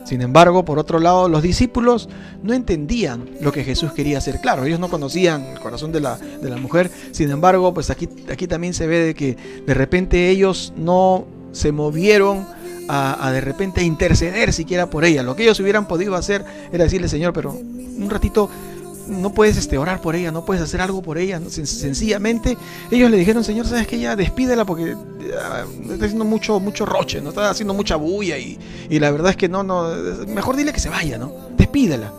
[0.04, 2.08] Sin embargo, por otro lado, los discípulos
[2.42, 4.40] no entendían lo que Jesús quería hacer.
[4.40, 6.90] Claro, ellos no conocían el corazón de la, de la mujer.
[7.10, 9.36] Sin embargo, pues aquí, aquí también se ve de que
[9.66, 12.46] de repente ellos no se movieron
[12.88, 15.22] a, de repente interceder siquiera por ella.
[15.22, 18.48] Lo que ellos hubieran podido hacer era decirle, Señor, pero un ratito
[19.08, 21.40] no puedes este, orar por ella, no puedes hacer algo por ella.
[21.48, 22.56] sencillamente
[22.90, 24.96] ellos le dijeron, Señor, sabes que ya despídela porque
[25.40, 28.58] ah, está haciendo mucho, mucho roche, no está haciendo mucha bulla y,
[28.90, 29.88] la verdad es que no, no,
[30.26, 31.32] mejor dile que se vaya, ¿no?
[31.56, 32.12] Despídela.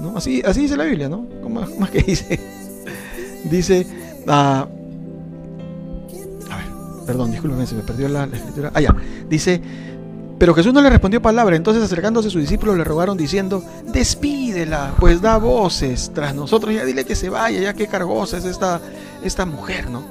[0.00, 0.16] ¿no?
[0.16, 1.26] Así, así dice la Biblia, ¿no?
[1.42, 2.40] ¿Cómo, es que dice?
[3.44, 3.86] dice,
[4.26, 4.79] uh,
[7.10, 8.70] perdón, discúlpeme, se me perdió la, escritura.
[8.72, 8.94] Ah, ya.
[9.28, 9.60] Dice,
[10.38, 14.94] pero Jesús no le respondió palabra, entonces acercándose a sus discípulos le rogaron diciendo, despídela,
[15.00, 18.80] pues da voces tras nosotros, ya dile que se vaya, ya qué cargosa es esta,
[19.24, 20.04] esta mujer, ¿no?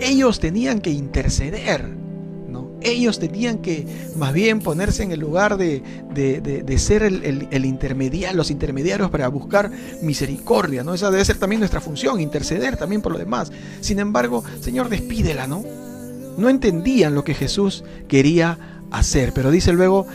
[0.00, 1.88] Ellos tenían que interceder,
[2.48, 2.72] ¿no?
[2.80, 5.84] Ellos tenían que más bien ponerse en el lugar de,
[6.78, 9.70] ser el, el, intermediario, los intermediarios para buscar
[10.02, 10.94] misericordia, ¿no?
[10.94, 13.52] Esa debe ser también nuestra función, interceder también por lo demás.
[13.80, 15.62] Sin embargo, Señor, despídela, ¿no?
[16.36, 18.58] No entendían lo que Jesús quería
[18.90, 19.32] hacer.
[19.34, 20.06] Pero dice luego,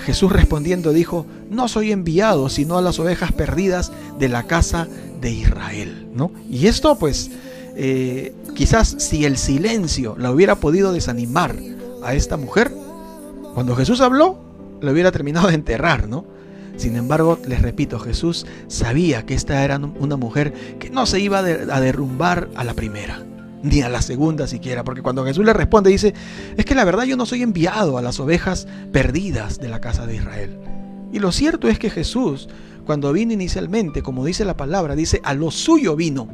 [0.00, 4.88] Jesús respondiendo dijo, no soy enviado sino a las ovejas perdidas de la casa
[5.20, 6.08] de Israel.
[6.14, 6.30] ¿no?
[6.50, 7.30] Y esto pues
[7.76, 11.56] eh, quizás si el silencio la hubiera podido desanimar
[12.02, 12.72] a esta mujer,
[13.54, 14.38] cuando Jesús habló,
[14.80, 16.26] la hubiera terminado de enterrar, ¿no?
[16.76, 21.38] Sin embargo, les repito, Jesús sabía que esta era una mujer que no se iba
[21.38, 23.24] a derrumbar a la primera
[23.64, 26.14] ni a la segunda siquiera, porque cuando Jesús le responde dice,
[26.56, 30.06] es que la verdad yo no soy enviado a las ovejas perdidas de la casa
[30.06, 30.56] de Israel.
[31.12, 32.48] Y lo cierto es que Jesús,
[32.84, 36.28] cuando vino inicialmente, como dice la palabra, dice, a lo suyo vino.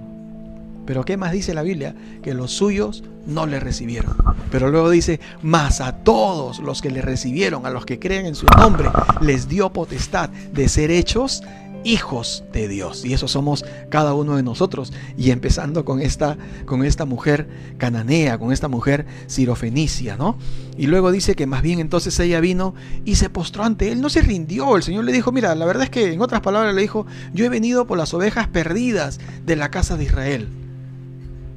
[0.87, 1.95] Pero ¿qué más dice la Biblia?
[2.21, 4.17] Que los suyos no le recibieron.
[4.51, 8.35] Pero luego dice, más a todos los que le recibieron, a los que creen en
[8.35, 11.45] su nombre, les dio potestad de ser hechos
[11.85, 13.05] hijos de Dios.
[13.05, 14.93] Y eso somos cada uno de nosotros.
[15.17, 20.39] Y empezando con esta, con esta mujer cananea, con esta mujer sirofenicia, ¿no?
[20.77, 22.75] Y luego dice que más bien entonces ella vino
[23.05, 24.77] y se postró ante él, no se rindió.
[24.77, 27.45] El Señor le dijo, mira, la verdad es que en otras palabras le dijo, yo
[27.45, 30.49] he venido por las ovejas perdidas de la casa de Israel.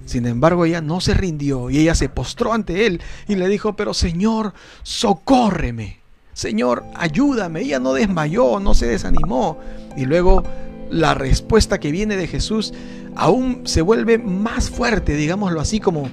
[0.05, 3.76] Sin embargo, ella no se rindió y ella se postró ante él y le dijo,
[3.76, 4.53] pero Señor,
[4.84, 6.02] socórreme.
[6.34, 7.61] Señor, ayúdame.
[7.61, 9.57] Ella no desmayó, no se desanimó.
[9.95, 10.43] Y luego
[10.89, 12.73] la respuesta que viene de Jesús
[13.15, 16.09] aún se vuelve más fuerte, digámoslo así, como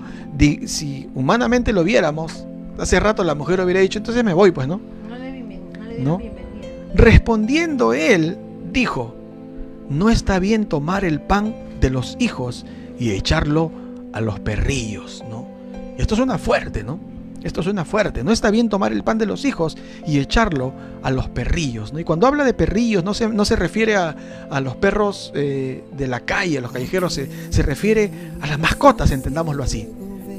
[0.66, 2.46] si humanamente lo viéramos.
[2.78, 4.80] Hace rato la mujer hubiera dicho, entonces me voy, pues, ¿no?
[5.08, 5.42] No le,
[5.98, 6.32] no le
[6.94, 8.38] Respondiendo él,
[8.72, 9.14] dijo,
[9.88, 12.64] no está bien tomar el pan de los hijos
[12.98, 13.70] y echarlo
[14.12, 15.46] a los perrillos, ¿no?
[15.98, 16.98] Esto suena fuerte, ¿no?
[17.42, 18.22] Esto suena fuerte.
[18.22, 19.76] No está bien tomar el pan de los hijos
[20.06, 20.72] y echarlo
[21.02, 21.92] a los perrillos.
[21.92, 21.98] ¿no?
[21.98, 24.14] Y cuando habla de perrillos no se, no se refiere a,
[24.60, 28.10] los perros eh, de la calle, a los callejeros, se, se, refiere
[28.40, 29.88] a las mascotas, entendámoslo así.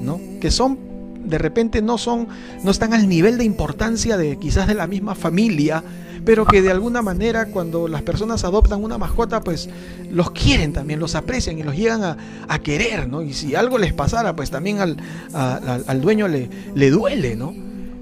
[0.01, 0.19] ¿no?
[0.39, 0.77] Que son,
[1.24, 2.28] de repente no son,
[2.63, 5.84] no están al nivel de importancia de quizás de la misma familia,
[6.26, 9.69] pero que de alguna manera cuando las personas adoptan una mascota, pues
[10.09, 13.24] los quieren también, los aprecian y los llegan a, querer, ¿no?
[13.24, 14.97] Y si algo les pasara, pues también al,
[15.34, 17.53] al dueño le, le, duele, ¿no?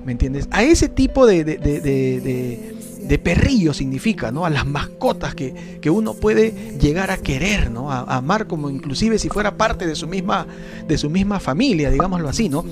[0.05, 0.47] ¿Me entiendes?
[0.51, 2.75] A ese tipo de, de, de,
[3.09, 4.45] de perrillo significa, ¿no?
[4.45, 7.91] A las mascotas que, que, uno puede llegar a querer, ¿no?
[7.91, 10.45] A, amar como inclusive si fuera parte de su misma,
[10.87, 12.65] de su misma familia, digámoslo así, ¿no?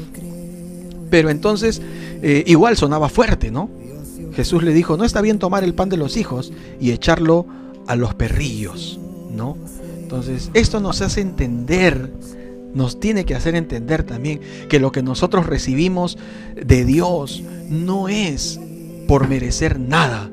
[1.09, 1.81] Pero entonces
[2.21, 3.69] eh, igual sonaba fuerte, ¿no?
[4.33, 7.47] Jesús le dijo, no está bien tomar el pan de los hijos y echarlo
[7.87, 8.99] a los perrillos,
[9.35, 9.57] ¿no?
[9.99, 12.11] Entonces, esto nos hace entender,
[12.73, 14.39] nos tiene que hacer entender también
[14.69, 16.17] que lo que nosotros recibimos
[16.55, 18.59] de Dios no es
[19.07, 20.29] por merecer nada,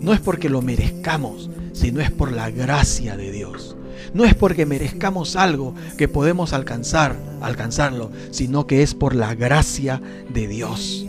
[0.00, 3.76] no es porque lo merezcamos, sino es por la gracia de Dios.
[4.14, 10.00] No es porque merezcamos algo que podemos alcanzar, alcanzarlo, sino que es por la gracia
[10.32, 11.06] de Dios.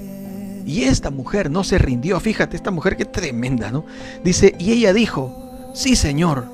[0.65, 3.85] Y esta mujer no se rindió, fíjate, esta mujer que tremenda, ¿no?
[4.23, 6.45] Dice, y ella dijo, sí señor,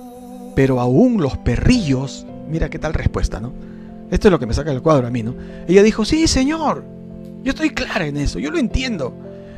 [0.56, 3.54] pero aún los perrillos, mira qué tal respuesta, ¿no?
[4.10, 5.36] Esto es lo que me saca del cuadro a mí, ¿no?
[5.68, 6.84] Ella dijo, sí señor,
[7.44, 9.14] Yo estoy clara en eso, yo lo entiendo.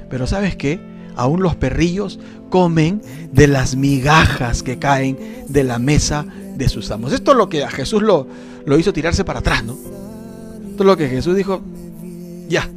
[0.09, 0.79] Pero ¿sabes qué?
[1.15, 2.19] Aún los perrillos
[2.49, 3.01] comen
[3.31, 5.17] de las migajas que caen
[5.47, 6.25] de la mesa
[6.61, 7.11] de sus amos.
[7.11, 8.27] Esto es lo que a Jesús lo,
[8.65, 9.73] lo hizo tirarse para atrás, ¿no?
[9.73, 11.61] Esto es lo que Jesús dijo,
[12.47, 12.69] ya,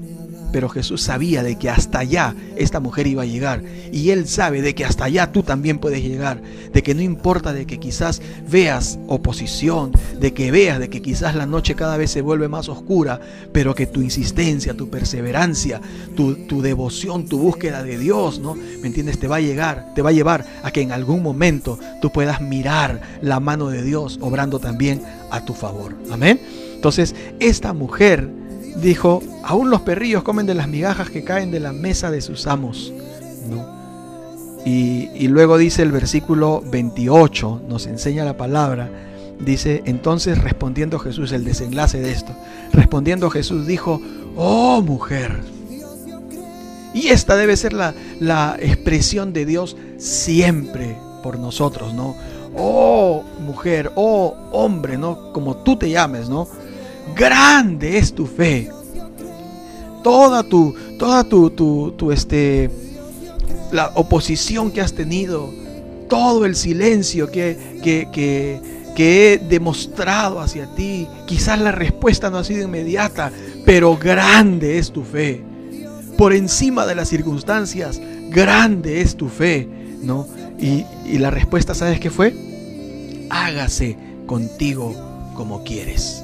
[0.54, 3.64] pero Jesús sabía de que hasta allá esta mujer iba a llegar.
[3.90, 6.40] Y Él sabe de que hasta allá tú también puedes llegar.
[6.72, 9.90] De que no importa de que quizás veas oposición,
[10.20, 13.74] de que veas de que quizás la noche cada vez se vuelve más oscura, pero
[13.74, 15.80] que tu insistencia, tu perseverancia,
[16.14, 18.54] tu, tu devoción, tu búsqueda de Dios, ¿no?
[18.54, 19.18] ¿Me entiendes?
[19.18, 22.40] Te va a llegar, te va a llevar a que en algún momento tú puedas
[22.40, 25.02] mirar la mano de Dios obrando también
[25.32, 25.96] a tu favor.
[26.12, 26.40] Amén.
[26.76, 28.30] Entonces, esta mujer
[28.76, 32.46] dijo, aún los perrillos comen de las migajas que caen de la mesa de sus
[32.46, 32.92] amos.
[34.64, 38.88] Y, luego dice el versículo 28, nos enseña la palabra,
[39.38, 42.32] dice, entonces respondiendo Jesús, el desenlace de esto,
[42.72, 44.00] respondiendo Jesús dijo,
[44.36, 45.40] oh mujer,
[46.94, 52.14] y esta debe ser la, la expresión de Dios siempre por nosotros, ¿no?
[52.56, 55.32] Oh mujer, oh hombre, ¿no?
[55.32, 56.46] Como tú te llames, ¿no?
[57.14, 58.68] Grande es tu fe.
[60.02, 62.70] Toda tu, toda tu, tu, este,
[63.72, 65.50] la oposición que has tenido,
[66.08, 68.60] todo el silencio que, que, que,
[68.94, 73.32] que he demostrado hacia ti, quizás la respuesta no ha sido inmediata,
[73.64, 75.42] pero grande es tu fe.
[76.18, 79.66] Por encima de las circunstancias, grande es tu fe,
[80.02, 80.28] ¿no?
[80.58, 82.34] Y, y la respuesta, ¿sabes qué fue?
[83.30, 83.96] Hágase
[84.26, 84.94] contigo
[85.34, 86.23] como quieres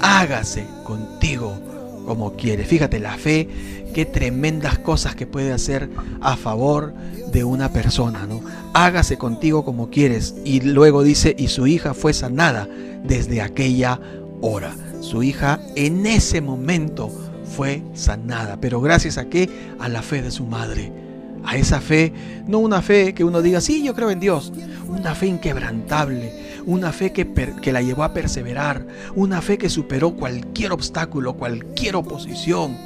[0.00, 1.58] hágase contigo
[2.06, 2.64] como quiere.
[2.64, 3.48] Fíjate, la fe,
[3.92, 5.90] qué tremendas cosas que puede hacer
[6.20, 6.94] a favor
[7.32, 8.40] de una persona, ¿no?
[8.72, 10.34] Hágase contigo como quieres.
[10.44, 12.68] Y luego dice, y su hija fue sanada
[13.04, 14.00] desde aquella
[14.40, 14.74] hora.
[15.00, 17.10] Su hija en ese momento
[17.56, 18.58] fue sanada.
[18.60, 19.50] Pero gracias a qué?
[19.78, 20.92] A la fe de su madre.
[21.44, 22.12] A esa fe,
[22.46, 24.52] no una fe que uno diga, sí, yo creo en Dios.
[24.88, 27.26] Una fe inquebrantable una fe que,
[27.62, 32.76] que, la llevó a perseverar, una fe que superó cualquier obstáculo, cualquier oposición,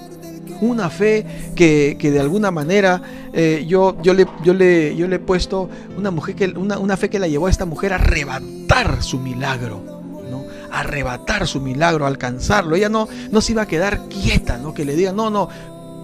[0.60, 3.02] una fe que, de alguna manera
[3.32, 6.96] eh, yo, yo, le, yo, le, yo le he puesto una, mujer que, una, una
[6.96, 9.82] fe que la llevó a esta mujer a arrebatar su milagro.
[10.30, 10.44] ¿no?
[10.70, 12.76] arrebatar su milagro, alcanzarlo.
[12.76, 14.72] Ella no, no se iba a quedar quieta, ¿no?
[14.74, 15.48] que le diga, no, no,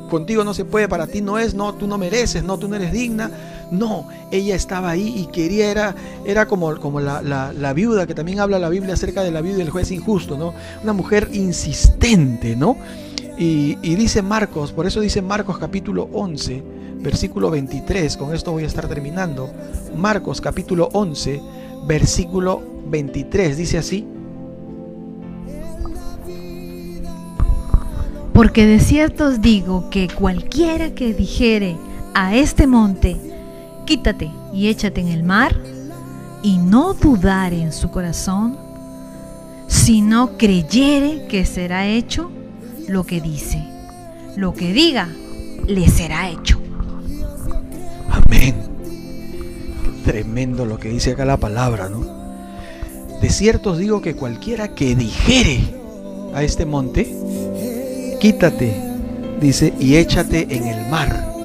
[0.08, 2.76] contigo no se puede, para ti no es, no, tú no mereces, no, tú no
[2.76, 3.30] eres digna.
[3.70, 5.94] No, ella estaba ahí y quería, era,
[6.24, 9.58] era como, como la, la, viuda, que también habla la Biblia acerca de la viuda
[9.58, 10.54] y el juez injusto, ¿no?
[10.82, 12.76] Una mujer insistente, ¿no?
[13.38, 16.62] Y, y dice Marcos, por eso dice Marcos capítulo 11,
[17.00, 19.50] versículo 23, con esto voy a estar terminando.
[19.96, 21.42] Marcos capítulo 11,
[21.86, 24.06] versículo 23, dice así.
[28.36, 31.78] Porque de cierto os digo que cualquiera que dijere
[32.12, 33.16] a este monte,
[33.86, 35.56] quítate y échate en el mar,
[36.42, 38.58] y no dudare en su corazón,
[39.66, 42.30] sino creyere que será hecho
[42.86, 43.64] lo que dice.
[44.36, 45.08] Lo que diga,
[45.66, 46.60] le será hecho.
[48.10, 48.54] Amén.
[50.04, 52.04] Tremendo lo que dice acá la palabra, ¿no?
[53.20, 55.60] De cierto os digo que cualquiera que dijere
[56.34, 57.16] a este monte,
[58.20, 58.74] quítate,
[59.40, 61.35] dice, y échate en el mar.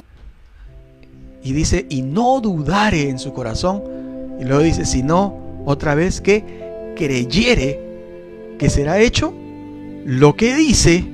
[1.42, 3.82] Y dice, y no dudare en su corazón.
[4.40, 7.80] Y luego dice, sino otra vez que creyere
[8.58, 9.32] que será hecho
[10.04, 11.04] lo que dice,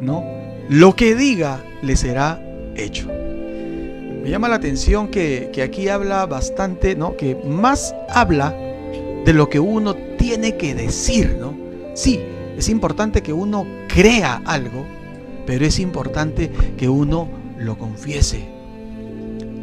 [0.00, 0.24] ¿no?
[0.68, 2.42] Lo que diga le será
[2.76, 3.08] hecho.
[3.08, 7.16] Me llama la atención que, que aquí habla bastante, ¿no?
[7.16, 8.54] Que más habla
[9.24, 11.54] de lo que uno tiene que decir, ¿no?
[11.94, 12.20] Sí,
[12.56, 14.84] es importante que uno crea algo,
[15.46, 17.28] pero es importante que uno
[17.58, 18.59] lo confiese.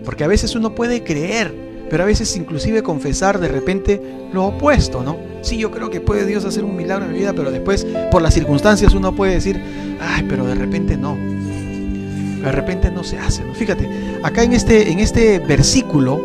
[0.07, 1.53] Porque a veces uno puede creer,
[1.89, 4.01] pero a veces inclusive confesar de repente
[4.31, 5.17] lo opuesto, ¿no?
[5.41, 8.21] Sí, yo creo que puede Dios hacer un milagro en mi vida, pero después por
[8.21, 9.61] las circunstancias uno puede decir,
[9.99, 11.17] ay, pero de repente no.
[11.17, 13.53] De repente no se hace, ¿no?
[13.53, 13.89] Fíjate,
[14.23, 16.23] acá en este, en este versículo,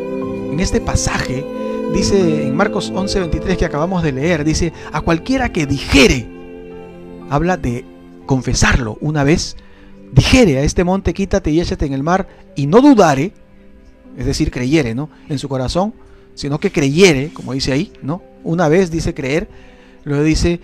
[0.53, 1.45] en este pasaje,
[1.93, 6.29] dice en Marcos 11:23 que acabamos de leer, dice, a cualquiera que dijere,
[7.31, 7.85] habla de
[8.27, 9.57] confesarlo una vez,
[10.13, 13.33] dijere a este monte, quítate y échate en el mar, y no dudare,
[14.17, 15.11] es decir, creyere, ¿no?
[15.29, 15.95] En su corazón,
[16.35, 18.23] sino que creyere, como dice ahí, ¿no?
[18.45, 19.49] Una vez dice creer,
[20.05, 20.61] luego dice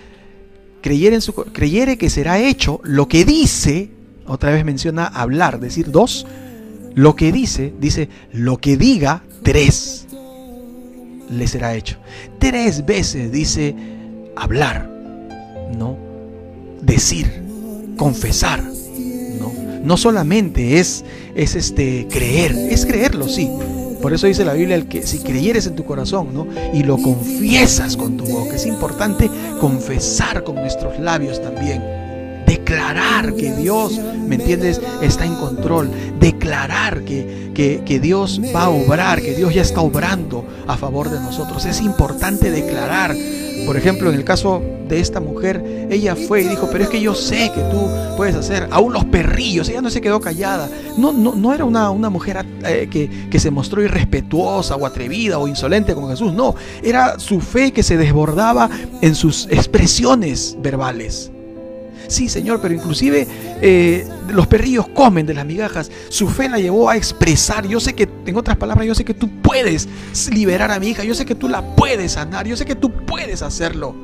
[0.80, 3.90] creyere, en su, creyere que será hecho lo que dice,
[4.26, 6.26] otra vez menciona hablar, decir dos,
[6.94, 10.06] lo que dice, dice lo que diga, tres,
[11.30, 11.98] le será hecho.
[12.38, 13.74] Tres veces dice
[14.36, 14.88] hablar,
[15.76, 16.08] ¿no?
[16.82, 17.26] decir.
[17.96, 18.62] confesar.
[19.88, 21.02] No, solamente es,
[21.34, 23.50] es este, creer, es creerlo, sí.
[24.02, 26.46] Por eso dice la Biblia el que si creyeres en tu corazón, ¿no?
[26.74, 28.54] Y lo confiesas con tu boca.
[28.56, 31.82] Es importante confesar con nuestros labios también.
[32.46, 35.90] Declarar que Dios, ¿me entiendes?, está en control.
[36.20, 41.08] Declarar que, que, que Dios va a obrar, que Dios ya está obrando a favor
[41.08, 41.64] de nosotros.
[41.64, 43.16] Es importante declarar
[43.66, 47.00] por ejemplo, en el caso de esta mujer, ella fue y dijo, pero es que
[47.00, 50.68] yo sé que tú puedes hacer, aún los perrillos, ella no se quedó callada.
[50.96, 55.38] No, no, no era una, una mujer eh, que, que se mostró irrespetuosa o atrevida
[55.38, 58.68] o insolente con Jesús, no, era su fe que se desbordaba
[59.00, 61.30] en sus expresiones verbales.
[62.08, 63.28] Sí, Señor, pero inclusive
[63.60, 65.90] eh, los perrillos comen de las migajas.
[66.08, 67.68] Su fe la llevó a expresar.
[67.68, 69.88] Yo sé que, en otras palabras, yo sé que tú puedes
[70.32, 71.04] liberar a mi hija.
[71.04, 72.46] Yo sé que tú la puedes sanar.
[72.46, 73.94] Yo sé que tú puedes hacerlo.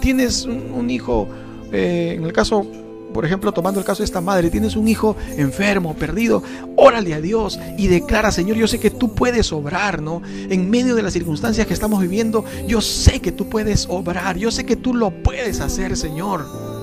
[0.00, 1.28] Tienes un, hijo,
[1.72, 2.66] eh, en el caso
[3.14, 6.42] por ejemplo, tomando el caso de esta madre, tienes un hijo enfermo, perdido,
[6.74, 10.20] órale a Dios y declara, Señor, yo sé que tú puedes obrar, ¿no?
[10.50, 14.50] En medio de las circunstancias que estamos viviendo, yo sé que tú puedes obrar, yo
[14.50, 16.73] sé que tú lo puedes hacer, Señor.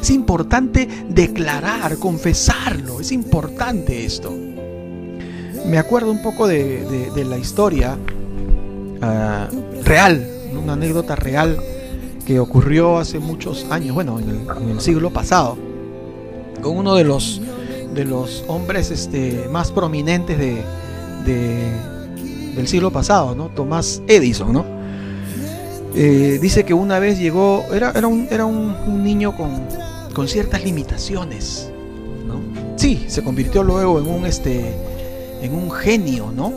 [0.00, 3.00] Es importante declarar, confesarlo.
[3.00, 4.32] Es importante esto.
[5.66, 7.96] Me acuerdo un poco de, la historia
[9.02, 9.48] ah,
[9.84, 10.26] real,
[10.62, 11.58] una anécdota real
[12.26, 15.56] que ocurrió hace muchos años, bueno, en el, siglo pasado,
[16.62, 17.40] con uno de los,
[18.46, 20.62] hombres este, más prominentes de,
[22.54, 23.48] del siglo pasado, ¿no?
[23.48, 24.77] Tomás Edison, ¿no?
[26.00, 29.66] Eh, dice que una vez llegó, era, era, un, era un, niño con,
[30.14, 31.72] con, ciertas limitaciones,
[32.24, 32.40] ¿no?
[32.76, 34.76] Sí, se convirtió luego en un, este,
[35.42, 36.52] en un genio, ¿no?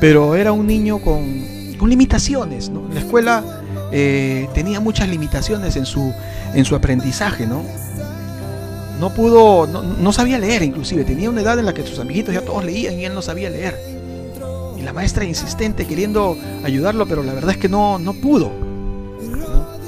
[0.00, 2.88] Pero era un niño con, con limitaciones, ¿no?
[2.90, 3.44] La escuela
[3.92, 6.10] eh, tenía muchas limitaciones en su,
[6.54, 7.62] en su aprendizaje, ¿no?
[8.98, 12.32] No pudo, no, no sabía leer inclusive, tenía una edad en la que sus amiguitos
[12.32, 13.93] ya todos leían y él no sabía leer
[14.84, 18.50] la maestra insistente queriendo ayudarlo, pero la verdad es que no, no pudo.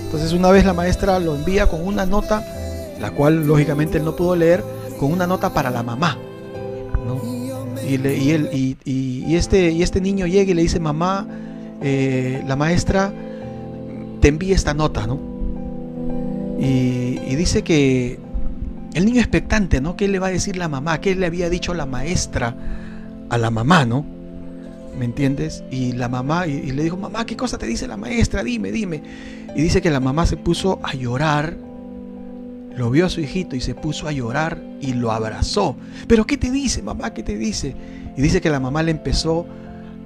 [0.05, 2.44] Entonces una vez la maestra lo envía con una nota,
[3.01, 4.64] la cual lógicamente él no pudo leer,
[4.99, 6.18] con una nota para la mamá.
[7.86, 11.26] Y, y, él, y, este, y este niño llega y le dice, mamá,
[11.82, 13.12] eh, la maestra
[14.20, 15.18] te envía esta nota, ¿no?
[16.59, 18.18] Y, dice que
[18.94, 19.94] el niño expectante, ¿no?
[19.94, 21.01] ¿Qué le va a decir la mamá?
[21.01, 22.57] ¿Qué le había dicho la maestra
[23.28, 24.07] a la mamá, ¿no?
[24.97, 25.62] ¿Me entiendes?
[25.70, 28.42] Y la mamá, y, le dijo, mamá, ¿qué cosa te dice la maestra?
[28.42, 29.03] Dime, dime.
[29.55, 31.57] Y dice que la mamá se puso a llorar,
[32.74, 35.76] lo vio a su hijito y se puso a llorar y lo abrazó.
[36.07, 37.14] Pero ¿qué te dice, mamá?
[37.14, 37.74] ¿Qué te dice?
[38.16, 39.47] Y dice que la mamá le empezó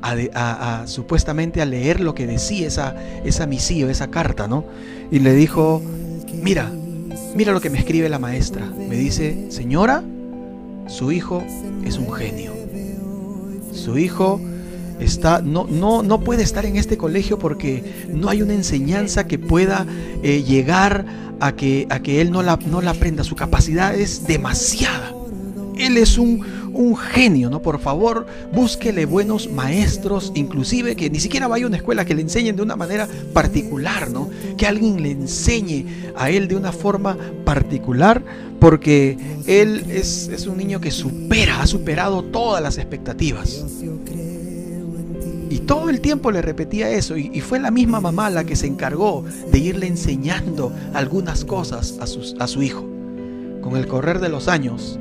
[0.03, 4.65] a, supuestamente a leer lo que decía esa, esa misiva, esa carta, ¿no?
[5.11, 5.83] Y le dijo,
[6.43, 6.71] mira,
[7.35, 8.67] mira lo que me escribe la maestra.
[8.67, 10.03] Me dice, señora,
[10.87, 11.43] su hijo
[11.85, 12.53] es un genio.
[13.73, 14.41] Su hijo
[15.01, 19.39] está, no, no, no puede estar en este colegio porque no hay una enseñanza que
[19.39, 19.87] pueda
[20.23, 21.05] eh, llegar
[21.41, 23.25] a que, a que él no la, no la aprenda.
[23.25, 25.15] Su capacidad es demasiada.
[25.79, 27.63] Él es un, un genio, ¿no?
[27.63, 32.23] Por favor, búsquele buenos maestros, inclusive que ni siquiera vaya a una escuela, que le
[32.23, 34.29] enseñen de una manera particular, ¿no?
[34.57, 35.87] Que alguien le enseñe
[36.17, 38.23] a él de una forma particular,
[38.59, 43.65] porque él es, es un niño que supera, ha superado todas las expectativas.
[45.51, 48.69] Y todo el tiempo le repetía eso y, fue la misma mamá la que se
[48.69, 52.05] encargó de irle enseñando algunas cosas a,
[52.45, 52.89] a su hijo.
[53.61, 55.01] Con el correr de los años,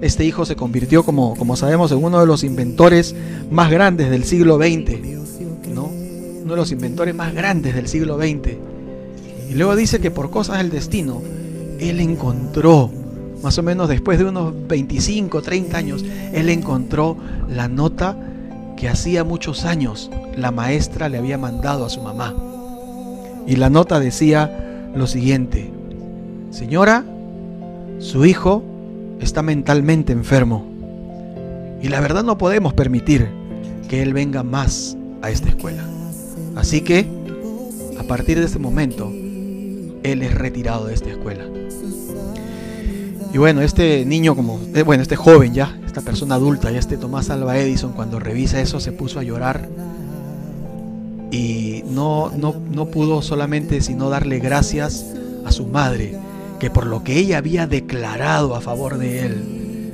[0.00, 3.14] este hijo se convirtió, como, como sabemos, en uno de los inventores
[3.52, 4.98] más grandes del siglo XX.
[5.72, 5.84] ¿no?
[5.84, 8.56] Uno de los inventores más grandes del siglo XX.
[9.48, 11.22] Y luego dice que por cosas del destino,
[11.78, 12.90] él encontró,
[13.44, 17.16] más o menos después de unos 25, 30 años, él encontró
[17.48, 18.33] la nota
[18.76, 22.34] que hacía muchos años la maestra le había mandado a su mamá.
[23.46, 25.70] Y la nota decía lo siguiente,
[26.50, 27.04] señora,
[27.98, 28.62] su hijo
[29.20, 30.74] está mentalmente enfermo
[31.84, 33.28] y la verdad no podemos permitir
[33.90, 35.84] que él venga más a esta escuela.
[36.56, 37.06] Así que,
[37.98, 39.10] a partir de este momento,
[40.02, 41.44] él es retirado de esta escuela.
[43.34, 46.96] Y bueno, este niño como, eh, bueno, este joven ya, esta persona adulta, ya este
[46.96, 49.68] Tomás Alba Edison, cuando revisa eso se puso a llorar
[51.30, 55.06] y no, no, no pudo solamente sino darle gracias
[55.44, 56.18] a su madre,
[56.58, 59.92] que por lo que ella había declarado a favor de él,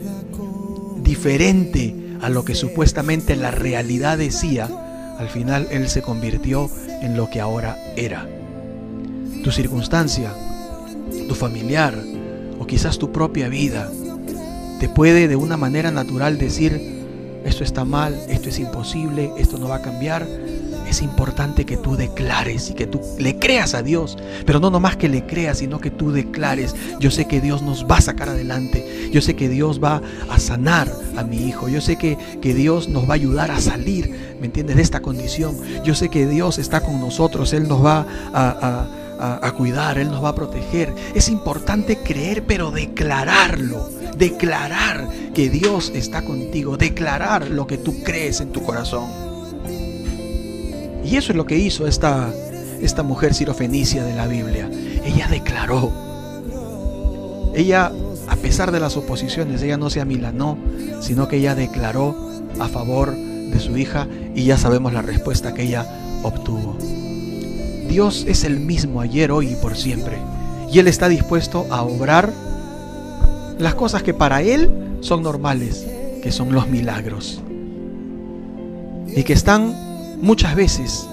[1.03, 4.71] diferente a lo que supuestamente la realidad decía,
[5.19, 6.71] al final él se convirtió
[7.03, 8.27] en lo que ahora era.
[9.45, 10.33] Tu circunstancia,
[11.29, 11.95] tu familiar
[12.59, 13.91] o quizás tu propia vida,
[14.81, 16.81] te puede de una manera natural decir,
[17.45, 20.27] esto está mal, esto es imposible, esto no va a cambiar,
[20.89, 24.17] es importante que tú declares y que tú le creas a Dios.
[24.47, 26.75] Pero no nomás que le creas, sino que tú declares.
[26.99, 29.11] Yo sé que Dios nos va a sacar adelante.
[29.13, 31.69] Yo sé que Dios va a sanar a mi hijo.
[31.69, 35.01] Yo sé que, que Dios nos va a ayudar a salir, ¿me entiendes?, de esta
[35.01, 35.57] condición.
[35.85, 37.53] Yo sé que Dios está con nosotros.
[37.53, 40.95] Él nos va a, a, a cuidar, Él nos va a proteger.
[41.15, 43.89] Es importante creer, pero declararlo.
[44.17, 46.77] Declarar que Dios está contigo.
[46.77, 49.09] Declarar lo que tú crees en tu corazón.
[51.05, 52.33] Y eso es lo que hizo esta,
[52.81, 54.71] esta mujer sirofenicia de la Biblia.
[55.05, 55.93] Ella declaró.
[57.55, 57.93] Ella,
[58.29, 60.57] a pesar de las oposiciones, ella no se amilanó,
[61.01, 62.17] sino que ella declaró
[62.59, 65.85] a favor de su hija y ya sabemos la respuesta que ella
[66.23, 66.77] obtuvo.
[67.91, 70.17] Dios es el mismo ayer, hoy y por siempre.
[70.73, 72.33] Y Él está dispuesto a obrar
[73.59, 74.71] las cosas que para Él
[75.01, 75.85] son normales,
[76.23, 77.43] que son los milagros.
[79.09, 79.75] Y que están
[80.23, 81.09] muchas veces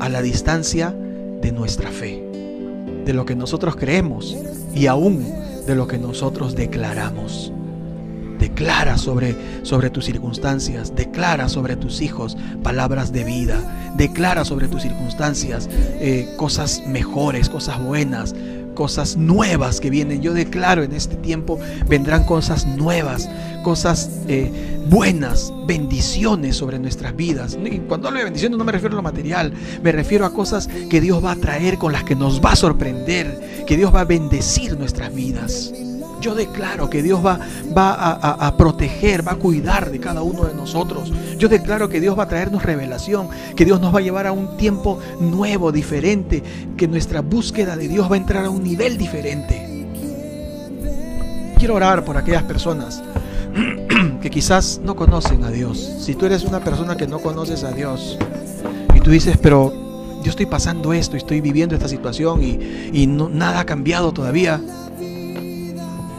[0.00, 0.92] a la distancia
[1.40, 2.24] de nuestra fe,
[3.04, 4.36] de lo que nosotros creemos
[4.74, 5.24] y aún
[5.64, 7.52] de lo que nosotros declaramos.
[8.58, 14.82] Declara sobre, sobre tus circunstancias, declara sobre tus hijos palabras de vida, declara sobre tus
[14.82, 18.34] circunstancias eh, cosas mejores, cosas buenas,
[18.74, 20.22] cosas nuevas que vienen.
[20.22, 23.30] Yo declaro en este tiempo vendrán cosas nuevas,
[23.62, 24.50] cosas eh,
[24.88, 27.56] buenas, bendiciones sobre nuestras vidas.
[27.64, 29.52] Y cuando hablo de bendiciones no me refiero a lo material,
[29.84, 32.56] me refiero a cosas que Dios va a traer, con las que nos va a
[32.56, 35.72] sorprender, que Dios va a bendecir nuestras vidas.
[36.20, 37.38] Yo declaro que Dios va,
[37.76, 41.12] va a, proteger, va a cuidar de cada uno de nosotros.
[41.38, 44.32] Yo declaro que Dios va a traernos revelación, que Dios nos va a llevar a
[44.32, 46.42] un tiempo nuevo, diferente,
[46.76, 49.86] que nuestra búsqueda de Dios va a entrar a un nivel diferente.
[51.58, 53.02] Quiero orar por aquellas personas
[54.22, 55.78] que quizás no conocen a Dios.
[56.00, 58.18] Si tú eres una persona que no conoces a Dios
[58.94, 59.72] y tú dices, pero
[60.22, 64.60] yo estoy pasando esto, estoy viviendo esta situación y, nada ha cambiado todavía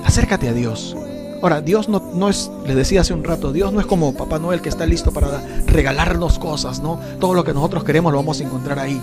[0.05, 0.95] acércate a Dios.
[1.41, 4.39] Ahora, Dios no, no, es, le decía hace un rato, Dios no es como Papá
[4.39, 6.99] Noel que está listo para regalarnos cosas, ¿no?
[7.19, 9.01] Todo lo que nosotros queremos lo vamos a encontrar ahí.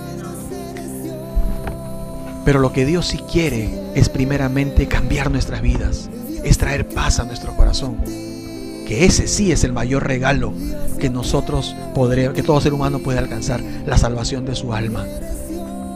[2.44, 6.10] Pero lo que Dios sí quiere es primeramente cambiar nuestras vidas,
[6.44, 7.96] es traer paz a nuestro corazón.
[8.86, 10.52] Que ese sí es el mayor regalo
[11.00, 15.06] que nosotros podremos, que todo ser humano puede alcanzar, la salvación de su alma.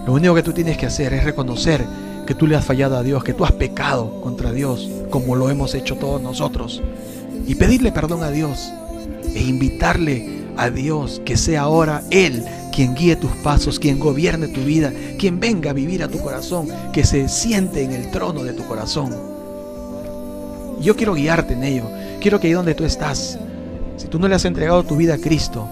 [0.07, 1.85] Lo único que tú tienes que hacer es reconocer
[2.31, 5.51] que tú le has fallado a Dios, que tú has pecado contra Dios, como lo
[5.51, 6.81] hemos hecho todos nosotros.
[7.49, 8.73] Y pedirle perdón a Dios
[9.35, 14.61] e invitarle a Dios que sea ahora Él quien guíe tus pasos, quien gobierne tu
[14.61, 18.53] vida, quien venga a vivir a tu corazón, que se siente en el trono de
[18.53, 19.13] tu corazón.
[20.81, 21.91] Yo quiero guiarte en ello.
[22.21, 23.41] Quiero que ahí donde tú estás,
[23.97, 25.67] si tú no le has entregado tu vida a Cristo,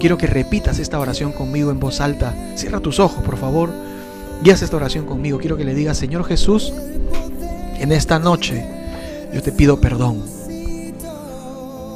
[0.00, 2.34] quiero que repitas esta oración conmigo en voz alta.
[2.56, 3.93] Cierra tus ojos, por favor.
[4.42, 5.38] Y haz esta oración conmigo.
[5.38, 6.72] Quiero que le digas, Señor Jesús,
[7.78, 8.64] en esta noche
[9.32, 10.22] yo te pido perdón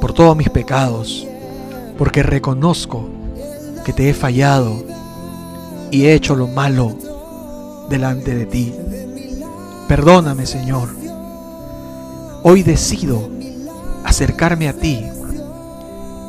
[0.01, 1.27] por todos mis pecados,
[1.97, 3.09] porque reconozco
[3.85, 4.83] que te he fallado
[5.91, 6.95] y he hecho lo malo
[7.89, 8.73] delante de ti.
[9.87, 10.89] Perdóname, Señor.
[12.43, 13.29] Hoy decido
[14.05, 15.03] acercarme a ti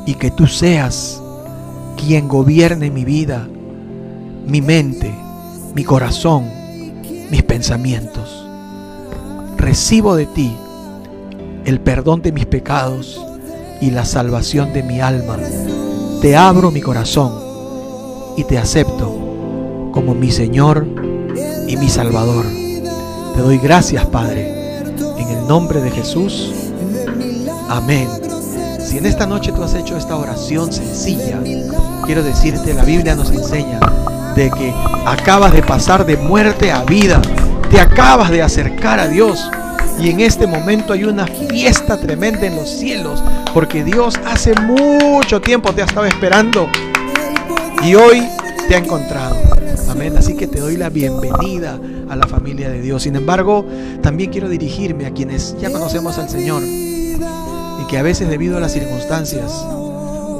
[0.05, 1.21] y que tú seas
[1.95, 3.47] quien gobierne mi vida,
[4.45, 5.13] mi mente,
[5.73, 6.49] mi corazón,
[7.29, 8.45] mis pensamientos.
[9.57, 10.55] Recibo de ti
[11.65, 13.23] el perdón de mis pecados
[13.79, 15.37] y la salvación de mi alma.
[16.21, 17.33] Te abro mi corazón
[18.37, 20.85] y te acepto como mi Señor
[21.67, 22.45] y mi Salvador.
[23.35, 24.79] Te doy gracias, Padre,
[25.17, 26.51] en el nombre de Jesús.
[27.69, 28.09] Amén.
[28.83, 31.39] Si en esta noche tú has hecho esta oración sencilla,
[32.05, 33.79] quiero decirte, la Biblia nos enseña
[34.35, 34.73] de que
[35.05, 37.21] acabas de pasar de muerte a vida,
[37.69, 39.49] te acabas de acercar a Dios.
[39.99, 43.23] Y en este momento hay una fiesta tremenda en los cielos,
[43.53, 46.67] porque Dios hace mucho tiempo te ha estado esperando
[47.83, 48.27] y hoy
[48.67, 49.35] te ha encontrado.
[49.89, 50.15] Amén.
[50.17, 51.77] Así que te doy la bienvenida
[52.09, 53.03] a la familia de Dios.
[53.03, 53.65] Sin embargo,
[54.01, 58.59] también quiero dirigirme a quienes ya conocemos al Señor y que a veces debido a
[58.61, 59.51] las circunstancias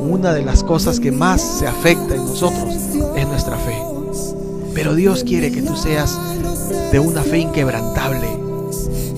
[0.01, 2.75] una de las cosas que más se afecta en nosotros
[3.15, 3.77] es nuestra fe.
[4.73, 6.17] Pero Dios quiere que tú seas
[6.91, 8.27] de una fe inquebrantable,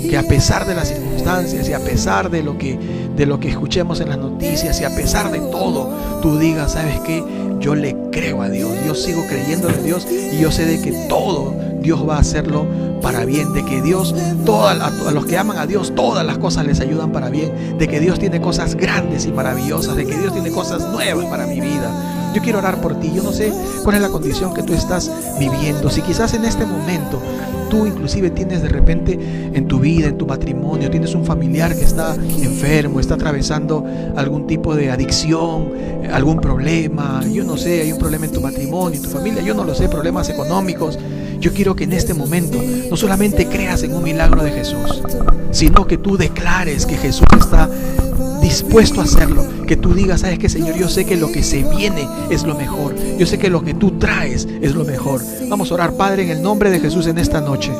[0.09, 2.77] que a pesar de las circunstancias y a pesar de lo que
[3.15, 6.99] de lo que escuchemos en las noticias y a pesar de todo, tú digas, ¿sabes
[7.01, 7.23] qué?
[7.59, 10.91] Yo le creo a Dios, yo sigo creyendo en Dios y yo sé de que
[11.07, 12.65] todo Dios va a hacerlo
[13.03, 14.15] para bien, de que Dios,
[14.47, 17.99] a los que aman a Dios, todas las cosas les ayudan para bien, de que
[17.99, 22.31] Dios tiene cosas grandes y maravillosas, de que Dios tiene cosas nuevas para mi vida.
[22.33, 23.11] Yo quiero orar por ti.
[23.13, 25.89] Yo no sé cuál es la condición que tú estás viviendo.
[25.91, 27.21] Si quizás en este momento
[27.69, 29.19] tú inclusive tienes de repente
[29.53, 33.85] en tu vida, en tu matrimonio, tienes un familiar que está enfermo, está atravesando
[34.15, 35.73] algún tipo de adicción,
[36.11, 39.53] algún problema, yo no sé, hay un problema en tu matrimonio, en tu familia, yo
[39.53, 40.97] no lo sé, problemas económicos.
[41.43, 42.57] Yo quiero que en este momento
[42.89, 45.03] no solamente creas en un milagro de Jesús,
[45.51, 47.69] sino que tú declares que Jesús está
[48.41, 49.43] dispuesto a hacerlo.
[49.67, 52.55] Que tú digas, sabes que Señor, yo sé que lo que se viene es lo
[52.55, 52.95] mejor.
[53.17, 55.21] Yo sé que lo que tú traes es lo mejor.
[55.49, 57.73] Vamos a orar, Padre, en el nombre de Jesús en esta noche.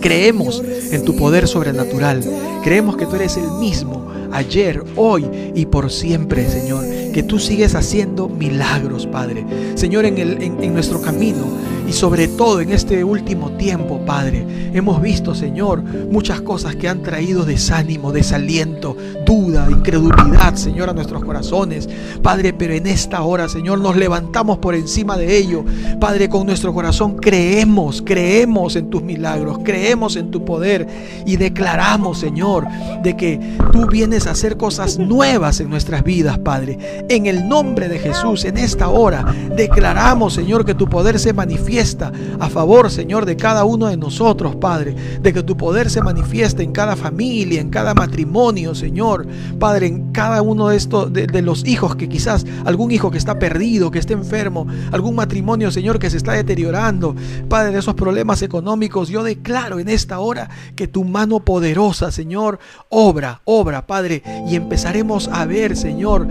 [0.00, 0.62] Creemos
[0.92, 2.22] en tu poder sobrenatural.
[2.62, 6.84] Creemos que tú eres el mismo ayer, hoy y por siempre, Señor.
[7.12, 9.44] Que tú sigues haciendo milagros, Padre.
[9.74, 11.44] Señor, en, el, en nuestro camino
[11.90, 17.02] y sobre todo en este último tiempo, Padre, hemos visto, Señor, muchas cosas que han
[17.02, 18.96] traído desánimo, desaliento,
[19.26, 21.88] duda, incredulidad, Señor, a nuestros corazones.
[22.22, 25.64] Padre, pero en esta hora, Señor, nos levantamos por encima de ello.
[25.98, 30.86] Padre, con nuestro corazón creemos, creemos en tus milagros, creemos en tu poder
[31.26, 32.68] y declaramos, Señor,
[33.02, 33.40] de que
[33.72, 36.78] tú vienes a hacer cosas nuevas en nuestras vidas, Padre.
[37.08, 39.24] En el nombre de Jesús, en esta hora,
[39.56, 44.56] declaramos, Señor, que tu poder se manifiesta a favor, Señor, de cada uno de nosotros,
[44.56, 44.94] Padre.
[45.20, 49.26] De que tu poder se manifieste en cada familia, en cada matrimonio, Señor.
[49.58, 53.38] Padre, en cada uno de estos, de, los hijos que quizás, algún hijo que está
[53.38, 57.14] perdido, que está enfermo, algún matrimonio, Señor, que se está deteriorando.
[57.48, 62.58] Padre, de esos problemas económicos, yo declaro en esta hora que tu mano poderosa, Señor,
[62.88, 64.22] obra, obra, Padre.
[64.48, 66.28] Y empezaremos a ver, Señor,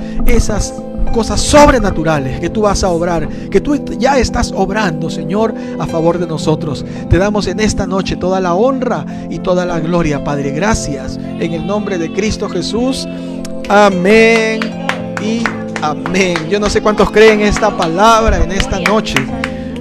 [1.13, 6.19] cosas sobrenaturales que tú vas a obrar, que tú ya estás obrando, Señor, a favor
[6.19, 6.85] de nosotros.
[7.09, 10.51] Te damos en esta noche toda la honra y toda la gloria, Padre.
[10.51, 11.17] Gracias.
[11.39, 13.07] En el nombre de Cristo Jesús.
[13.69, 14.59] Amén
[15.21, 15.43] y
[15.81, 16.37] amén.
[16.49, 19.15] Yo no sé cuántos creen esta palabra en esta noche.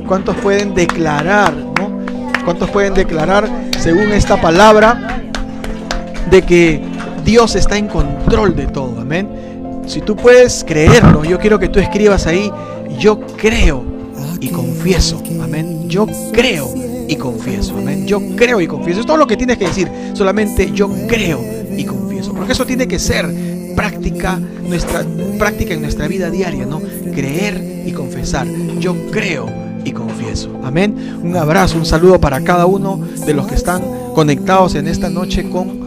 [0.07, 1.99] ¿Cuántos pueden declarar, ¿no?
[2.45, 3.49] ¿Cuántos pueden declarar
[3.79, 5.22] según esta palabra
[6.31, 6.83] de que
[7.24, 9.03] Dios está en control de todo?
[9.03, 9.47] Amén.
[9.89, 12.53] Si tú puedes creerlo, yo quiero que tú escribas ahí,
[12.99, 13.82] yo creo
[14.39, 15.22] y confieso.
[15.43, 15.89] Amén.
[15.89, 16.74] Yo creo
[17.09, 17.74] y confieso.
[17.78, 18.07] Amén.
[18.07, 19.01] Yo creo y confieso.
[19.01, 19.91] Es todo lo que tienes que decir.
[20.12, 21.41] Solamente yo creo
[21.74, 22.34] y confieso.
[22.34, 23.26] Porque eso tiene que ser
[23.74, 25.05] práctica, nuestra,
[25.39, 26.82] práctica en nuestra vida diaria, ¿no?
[27.14, 28.47] Creer y confesar.
[28.78, 29.47] Yo creo
[29.86, 30.51] y confieso.
[30.64, 31.18] Amén.
[31.22, 33.82] Un abrazo, un saludo para cada uno de los que están
[34.14, 35.78] conectados en esta noche con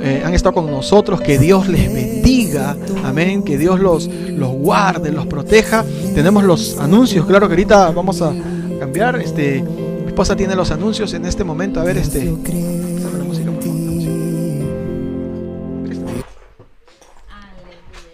[0.00, 1.20] eh, han estado con nosotros.
[1.20, 2.76] Que Dios les bendiga.
[3.04, 3.42] Amén.
[3.42, 5.84] Que Dios los, los guarde, los proteja.
[6.14, 7.26] Tenemos los anuncios.
[7.26, 8.32] Claro que ahorita vamos a
[8.78, 9.16] cambiar.
[9.20, 11.80] Este, mi esposa tiene los anuncios en este momento.
[11.80, 12.24] A ver, este.
[12.24, 12.30] la
[13.24, 13.82] música, por favor,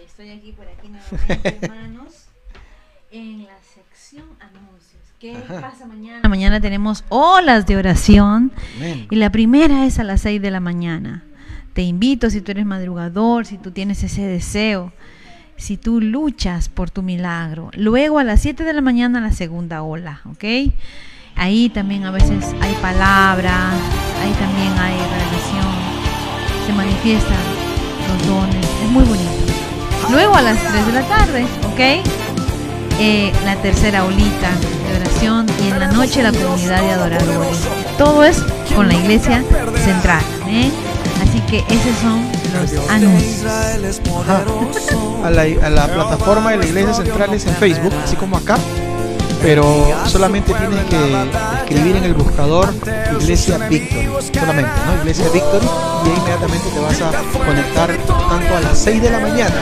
[0.05, 2.13] Estoy aquí por aquí nuevamente, hermanos.
[3.11, 5.01] En la sección anuncios.
[5.19, 6.27] ¿Qué pasa mañana?
[6.27, 8.51] Mañana tenemos olas de oración.
[8.77, 9.07] Amén.
[9.09, 11.23] Y la primera es a las 6 de la mañana.
[11.75, 14.93] Te invito, si tú eres madrugador, si tú tienes ese deseo,
[15.57, 17.69] si tú luchas por tu milagro.
[17.73, 20.71] Luego a las 7 de la mañana la segunda ola, ¿ok?
[21.35, 23.71] Ahí también a veces hay palabra,
[24.23, 27.43] ahí también hay relación, se manifiestan
[28.07, 29.31] los dones, es muy bonito.
[30.11, 32.07] Luego a las 3 de la tarde, ¿ok?
[33.01, 34.49] Eh, la tercera olita
[34.87, 37.67] de oración y en la noche la comunidad de adoradores.
[37.97, 38.39] Todo es
[38.73, 39.43] con la iglesia
[39.83, 40.23] central.
[40.47, 40.71] ¿eh?
[41.49, 43.51] Que esos son los anuncios.
[45.23, 48.57] A, la, plataforma de la Iglesia Central es en Facebook, así como acá.
[49.41, 49.63] Pero
[50.07, 50.97] solamente tienes que
[51.61, 52.73] escribir en el buscador
[53.21, 54.95] Iglesia Victory, solamente, ¿no?
[55.01, 57.11] Iglesia Victory, y ahí inmediatamente te vas a
[57.45, 59.55] conectar tanto a las 6 de la mañana,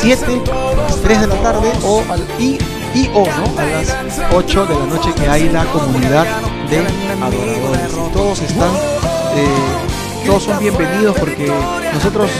[0.00, 2.58] 7, a las 3 de la tarde o al, y,
[2.94, 3.60] y o ¿no?
[3.60, 3.94] a las
[4.32, 6.26] 8 de la noche que hay la comunidad
[6.68, 6.78] de
[7.22, 8.12] adoradores.
[8.12, 8.70] Todos están
[9.36, 9.93] eh,
[10.24, 11.52] todos son bienvenidos porque
[11.92, 12.30] nosotros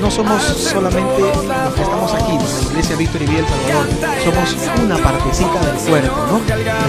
[0.00, 3.86] no, somos solamente los que estamos aquí, la iglesia Víctor y Biel Salvador,
[4.24, 6.40] somos una partecita del cuerpo, ¿no?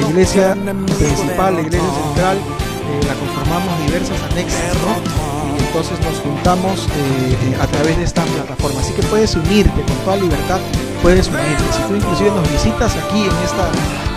[0.01, 0.55] La iglesia
[0.97, 5.30] principal, la iglesia central, eh, la conformamos diversas anexas, ¿no?
[5.70, 8.82] entonces nos juntamos eh, a través de esta plataforma.
[8.82, 10.60] Así que puedes unirte con toda libertad,
[11.02, 11.64] puedes unirte.
[11.72, 13.70] Si tú inclusive nos visitas aquí en esta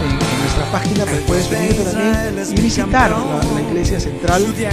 [0.02, 4.70] en, nuestra página, pues puedes unirte también y visitar la, iglesia central eh,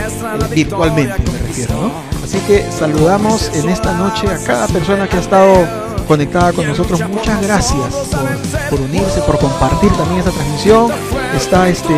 [0.54, 1.92] virtualmente, me refiero, ¿no?
[2.24, 5.68] Así que saludamos en esta noche a cada persona que ha estado
[6.08, 7.02] conectada con nosotros.
[7.08, 7.94] Muchas gracias
[8.70, 10.92] por unirse, por compartir también esta transmisión.
[11.36, 11.96] Está este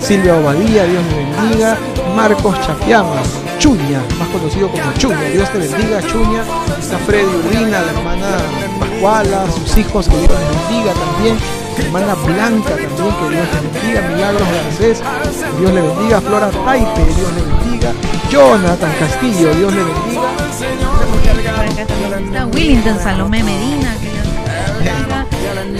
[0.00, 1.76] Silvia Obadía, Dios me bendiga.
[2.14, 3.22] Marcos Chapiama,
[3.60, 6.42] Chuña, más conocido como Chuña, Dios te bendiga, Chuña.
[6.78, 8.38] Está Freddy Urbina, la hermana
[8.80, 11.36] Pascuala, sus hijos, que Dios les bendiga también.
[11.76, 14.08] hermana Blanca también, que Dios le bendiga.
[14.08, 15.02] Milagros Garcés,
[15.58, 16.20] Dios le bendiga.
[16.22, 17.92] Flora Taipe, Dios le bendiga.
[18.30, 20.22] Jonathan Castillo, Dios le bendiga.
[22.24, 25.19] Está Willington Salomé Medina, que Dios le bendiga.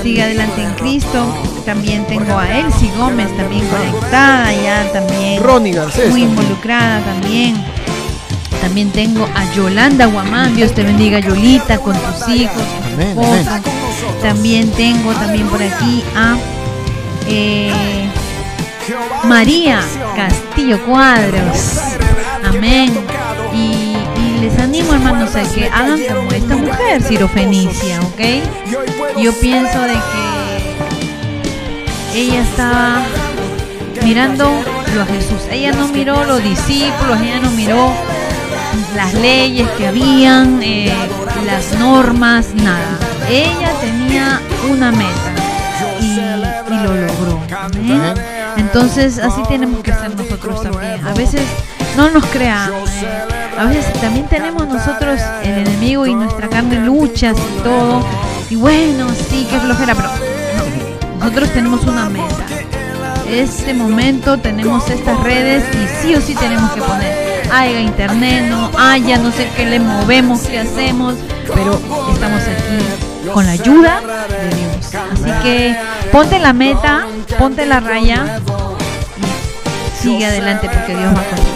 [0.02, 1.24] Sigue adelante en Cristo.
[1.64, 5.42] También tengo a Elsie Gómez también conectada ya también.
[5.42, 6.10] Ronnie Garcés.
[6.10, 7.56] Muy involucrada también.
[8.60, 13.08] También tengo a Yolanda Guamán, Dios te bendiga Yolita con tus hijos, con tu Amén,
[13.08, 13.56] esposa.
[13.56, 14.20] amén.
[14.22, 16.36] También tengo también por aquí a
[17.26, 17.72] eh,
[19.24, 19.80] María
[20.14, 21.78] Castillo Cuadros.
[22.44, 22.92] Amén.
[24.62, 28.20] Animo hermanos a que hagan como esta mujer Fenicia, ¿ok?
[29.18, 33.02] Yo pienso de que ella estaba
[34.02, 34.62] mirando
[35.00, 35.40] a Jesús.
[35.50, 37.90] Ella no miró los discípulos, ella no miró
[38.94, 40.92] las leyes que habían, eh,
[41.46, 42.98] las normas, nada.
[43.28, 44.40] Ella tenía
[44.70, 45.34] una meta
[46.00, 46.16] y,
[46.82, 47.40] lo logró.
[47.58, 48.14] Amén.
[48.56, 51.04] Entonces así tenemos que ser nosotros también.
[51.06, 51.42] A veces
[51.96, 52.90] no nos creamos.
[53.02, 53.39] eh.
[53.60, 58.02] A veces también tenemos nosotros el enemigo y nuestra carne luchas y todo.
[58.48, 61.18] Y bueno, sí, qué flojera, pero no.
[61.18, 62.46] Nosotros tenemos una meta.
[63.28, 67.42] Este momento tenemos estas redes y sí o sí tenemos que poner.
[67.52, 71.16] Haya internet, no haya, no sé qué le movemos, qué hacemos,
[71.54, 71.78] pero
[72.14, 74.00] estamos aquí con la ayuda
[74.40, 74.94] de Dios.
[75.12, 75.76] Así que
[76.10, 77.06] ponte la meta,
[77.38, 78.40] ponte la raya
[79.18, 81.49] y sigue adelante porque Dios va contigo.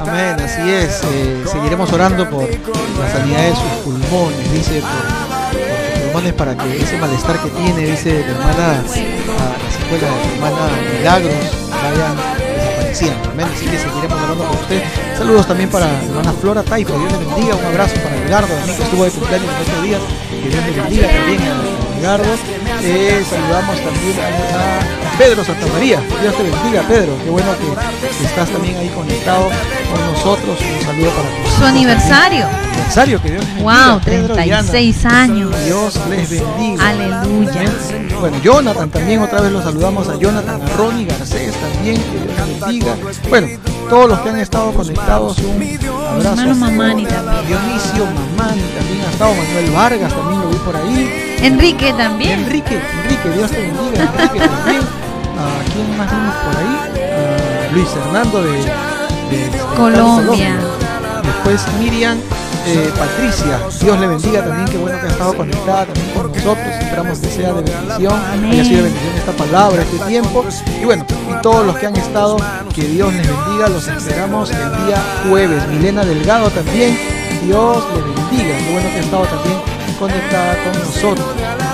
[0.00, 1.02] Amén, así es.
[1.04, 6.56] eh, seguiremos orando por la sanidad de sus pulmones, dice, por, por sus pulmones para
[6.56, 11.34] que ese malestar que tiene, dice la hermana, la secuela de la hermana Milagros,
[11.70, 12.16] vayan
[12.56, 13.30] desapareciendo.
[13.30, 14.82] Amén, así que seguiremos orando por usted.
[15.18, 17.54] Saludos también para la hermana Flora Taipo, Dios le bendiga.
[17.56, 20.00] Un abrazo para Edgardo, también que estuvo de cumpleaños en estos días.
[20.30, 26.02] Que Dios le bendiga también a Eh, saludamos también a Pedro Santa María.
[26.20, 27.16] Dios te bendiga, Pedro.
[27.24, 29.48] Qué bueno que, estás también ahí conectado
[29.90, 30.58] con nosotros.
[30.60, 32.46] Un saludo para hijos Su aniversario.
[32.46, 33.90] Aniversario, que Dios bendiga.
[33.92, 34.70] Wow, Pedro y Ana.
[34.70, 35.64] 36 años.
[35.64, 36.88] Dios les bendiga.
[36.90, 37.62] Aleluya.
[38.20, 42.48] Bueno, Jonathan también, otra vez lo saludamos a Jonathan, a Ronnie Garcés también, que Dios
[42.48, 42.96] les bendiga.
[43.30, 43.48] Bueno,
[43.88, 46.30] todos los que han estado conectados, un abrazo.
[46.32, 47.46] Hermano Mamani también.
[47.46, 51.23] Dionisio Mamani también ha estado, Manuel Vargas también lo vi por ahí.
[51.42, 52.40] Enrique también.
[52.40, 54.82] Enrique, Enrique, Dios te bendiga, Enrique también.
[55.36, 57.68] ¿A quién más vimos por ahí?
[57.68, 60.56] A Luis Hernando de, de- de Colombia.
[61.22, 62.18] Después Miriam
[62.66, 66.66] eh, Patricia, Dios le bendiga también, qué bueno que ha estado conectada también con nosotros,
[66.80, 68.50] esperamos que sea de bendición, Amén.
[68.52, 70.44] haya sido de bendición esta palabra, este tiempo,
[70.80, 72.38] y bueno, y todos los que han estado,
[72.74, 74.96] que Dios les bendiga, los esperamos el día
[75.28, 76.98] jueves, Milena Delgado también,
[77.44, 79.56] Dios le bendiga, qué bueno que ha estado también
[79.98, 81.26] conectada con nosotros.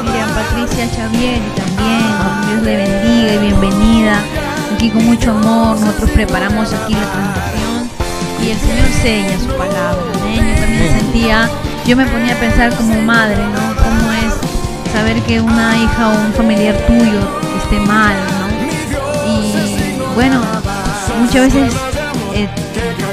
[0.04, 2.02] Miriam Patricia Xavier también,
[2.46, 4.20] Dios le bendiga y bienvenida.
[4.74, 7.90] Aquí con mucho amor, nosotros preparamos aquí la transmisión
[8.42, 10.02] y el Señor sella su palabra.
[10.20, 10.54] amén.
[10.54, 11.50] Yo también sentía,
[11.86, 13.82] yo me ponía a pensar como madre, ¿no?
[13.82, 17.20] ¿Cómo es saber que una hija o un familiar tuyo
[17.62, 19.30] esté mal, ¿no?
[19.30, 20.40] Y bueno,
[21.20, 21.74] muchas veces
[22.34, 22.48] eh,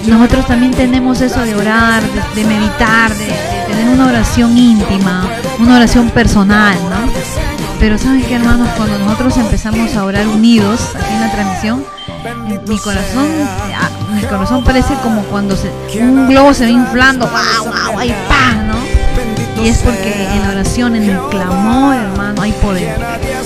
[0.06, 5.28] nosotros también tenemos eso de orar, de, de meditar, de tener una oración íntima,
[5.60, 7.12] una oración personal, ¿no?
[7.80, 11.86] Pero saben que hermanos, cuando nosotros empezamos a orar unidos aquí en la transmisión,
[12.68, 13.28] mi corazón,
[13.80, 18.14] ah, mi corazón parece como cuando se- un globo se va inflando, wow, wow, ahí
[18.28, 19.64] pa, ¿no?
[19.64, 22.96] Y es porque en la oración, en el clamor, hermano, hay poder.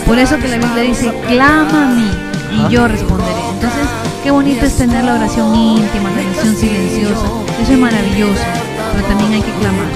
[0.05, 2.09] Por eso que la Biblia dice, clama a mí
[2.51, 3.31] y yo responderé.
[3.53, 3.81] Entonces,
[4.23, 7.25] qué bonito es tener la oración íntima, la oración silenciosa.
[7.61, 8.41] Eso es maravilloso,
[8.93, 9.87] pero también hay que clamar.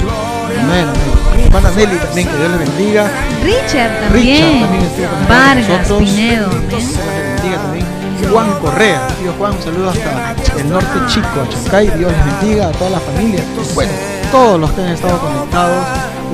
[0.60, 1.46] Amén, amén.
[1.46, 3.12] Hermana Nelly también, que Dios le bendiga.
[3.43, 5.88] Richard Richard también, también estuvo con Vargas.
[6.00, 6.70] Pinedo, amén.
[6.70, 7.86] Dios le bendiga también.
[8.32, 12.70] Juan Correa, tío Juan, un saludo hasta el norte chico, a Chancay, Dios les bendiga
[12.70, 13.43] a toda la familia.
[13.76, 13.91] Bueno,
[14.32, 15.86] todos los que han estado conectados,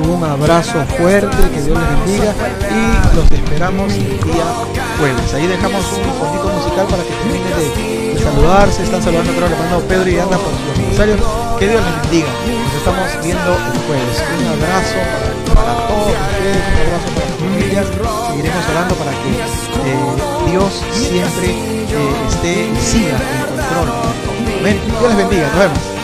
[0.08, 2.34] un abrazo fuerte, que Dios les bendiga
[2.72, 4.46] y los esperamos el día
[5.00, 5.34] jueves.
[5.34, 9.54] Ahí dejamos un fondito musical para que terminen de, de saludarse, están saludando creo al
[9.54, 11.41] hermano Pedro y Ana por su aniversario.
[11.62, 12.28] Que Dios les bendiga.
[12.64, 14.24] Nos estamos viendo el jueves.
[14.40, 14.98] Un abrazo
[15.54, 17.88] para, todos ustedes, un abrazo para las familias.
[18.32, 19.30] Seguiremos orando para que
[19.86, 23.90] eh, Dios siempre eh, esté siga en control.
[24.60, 24.82] Amén.
[24.88, 25.48] Dios les bendiga.
[25.50, 26.01] Nos vemos.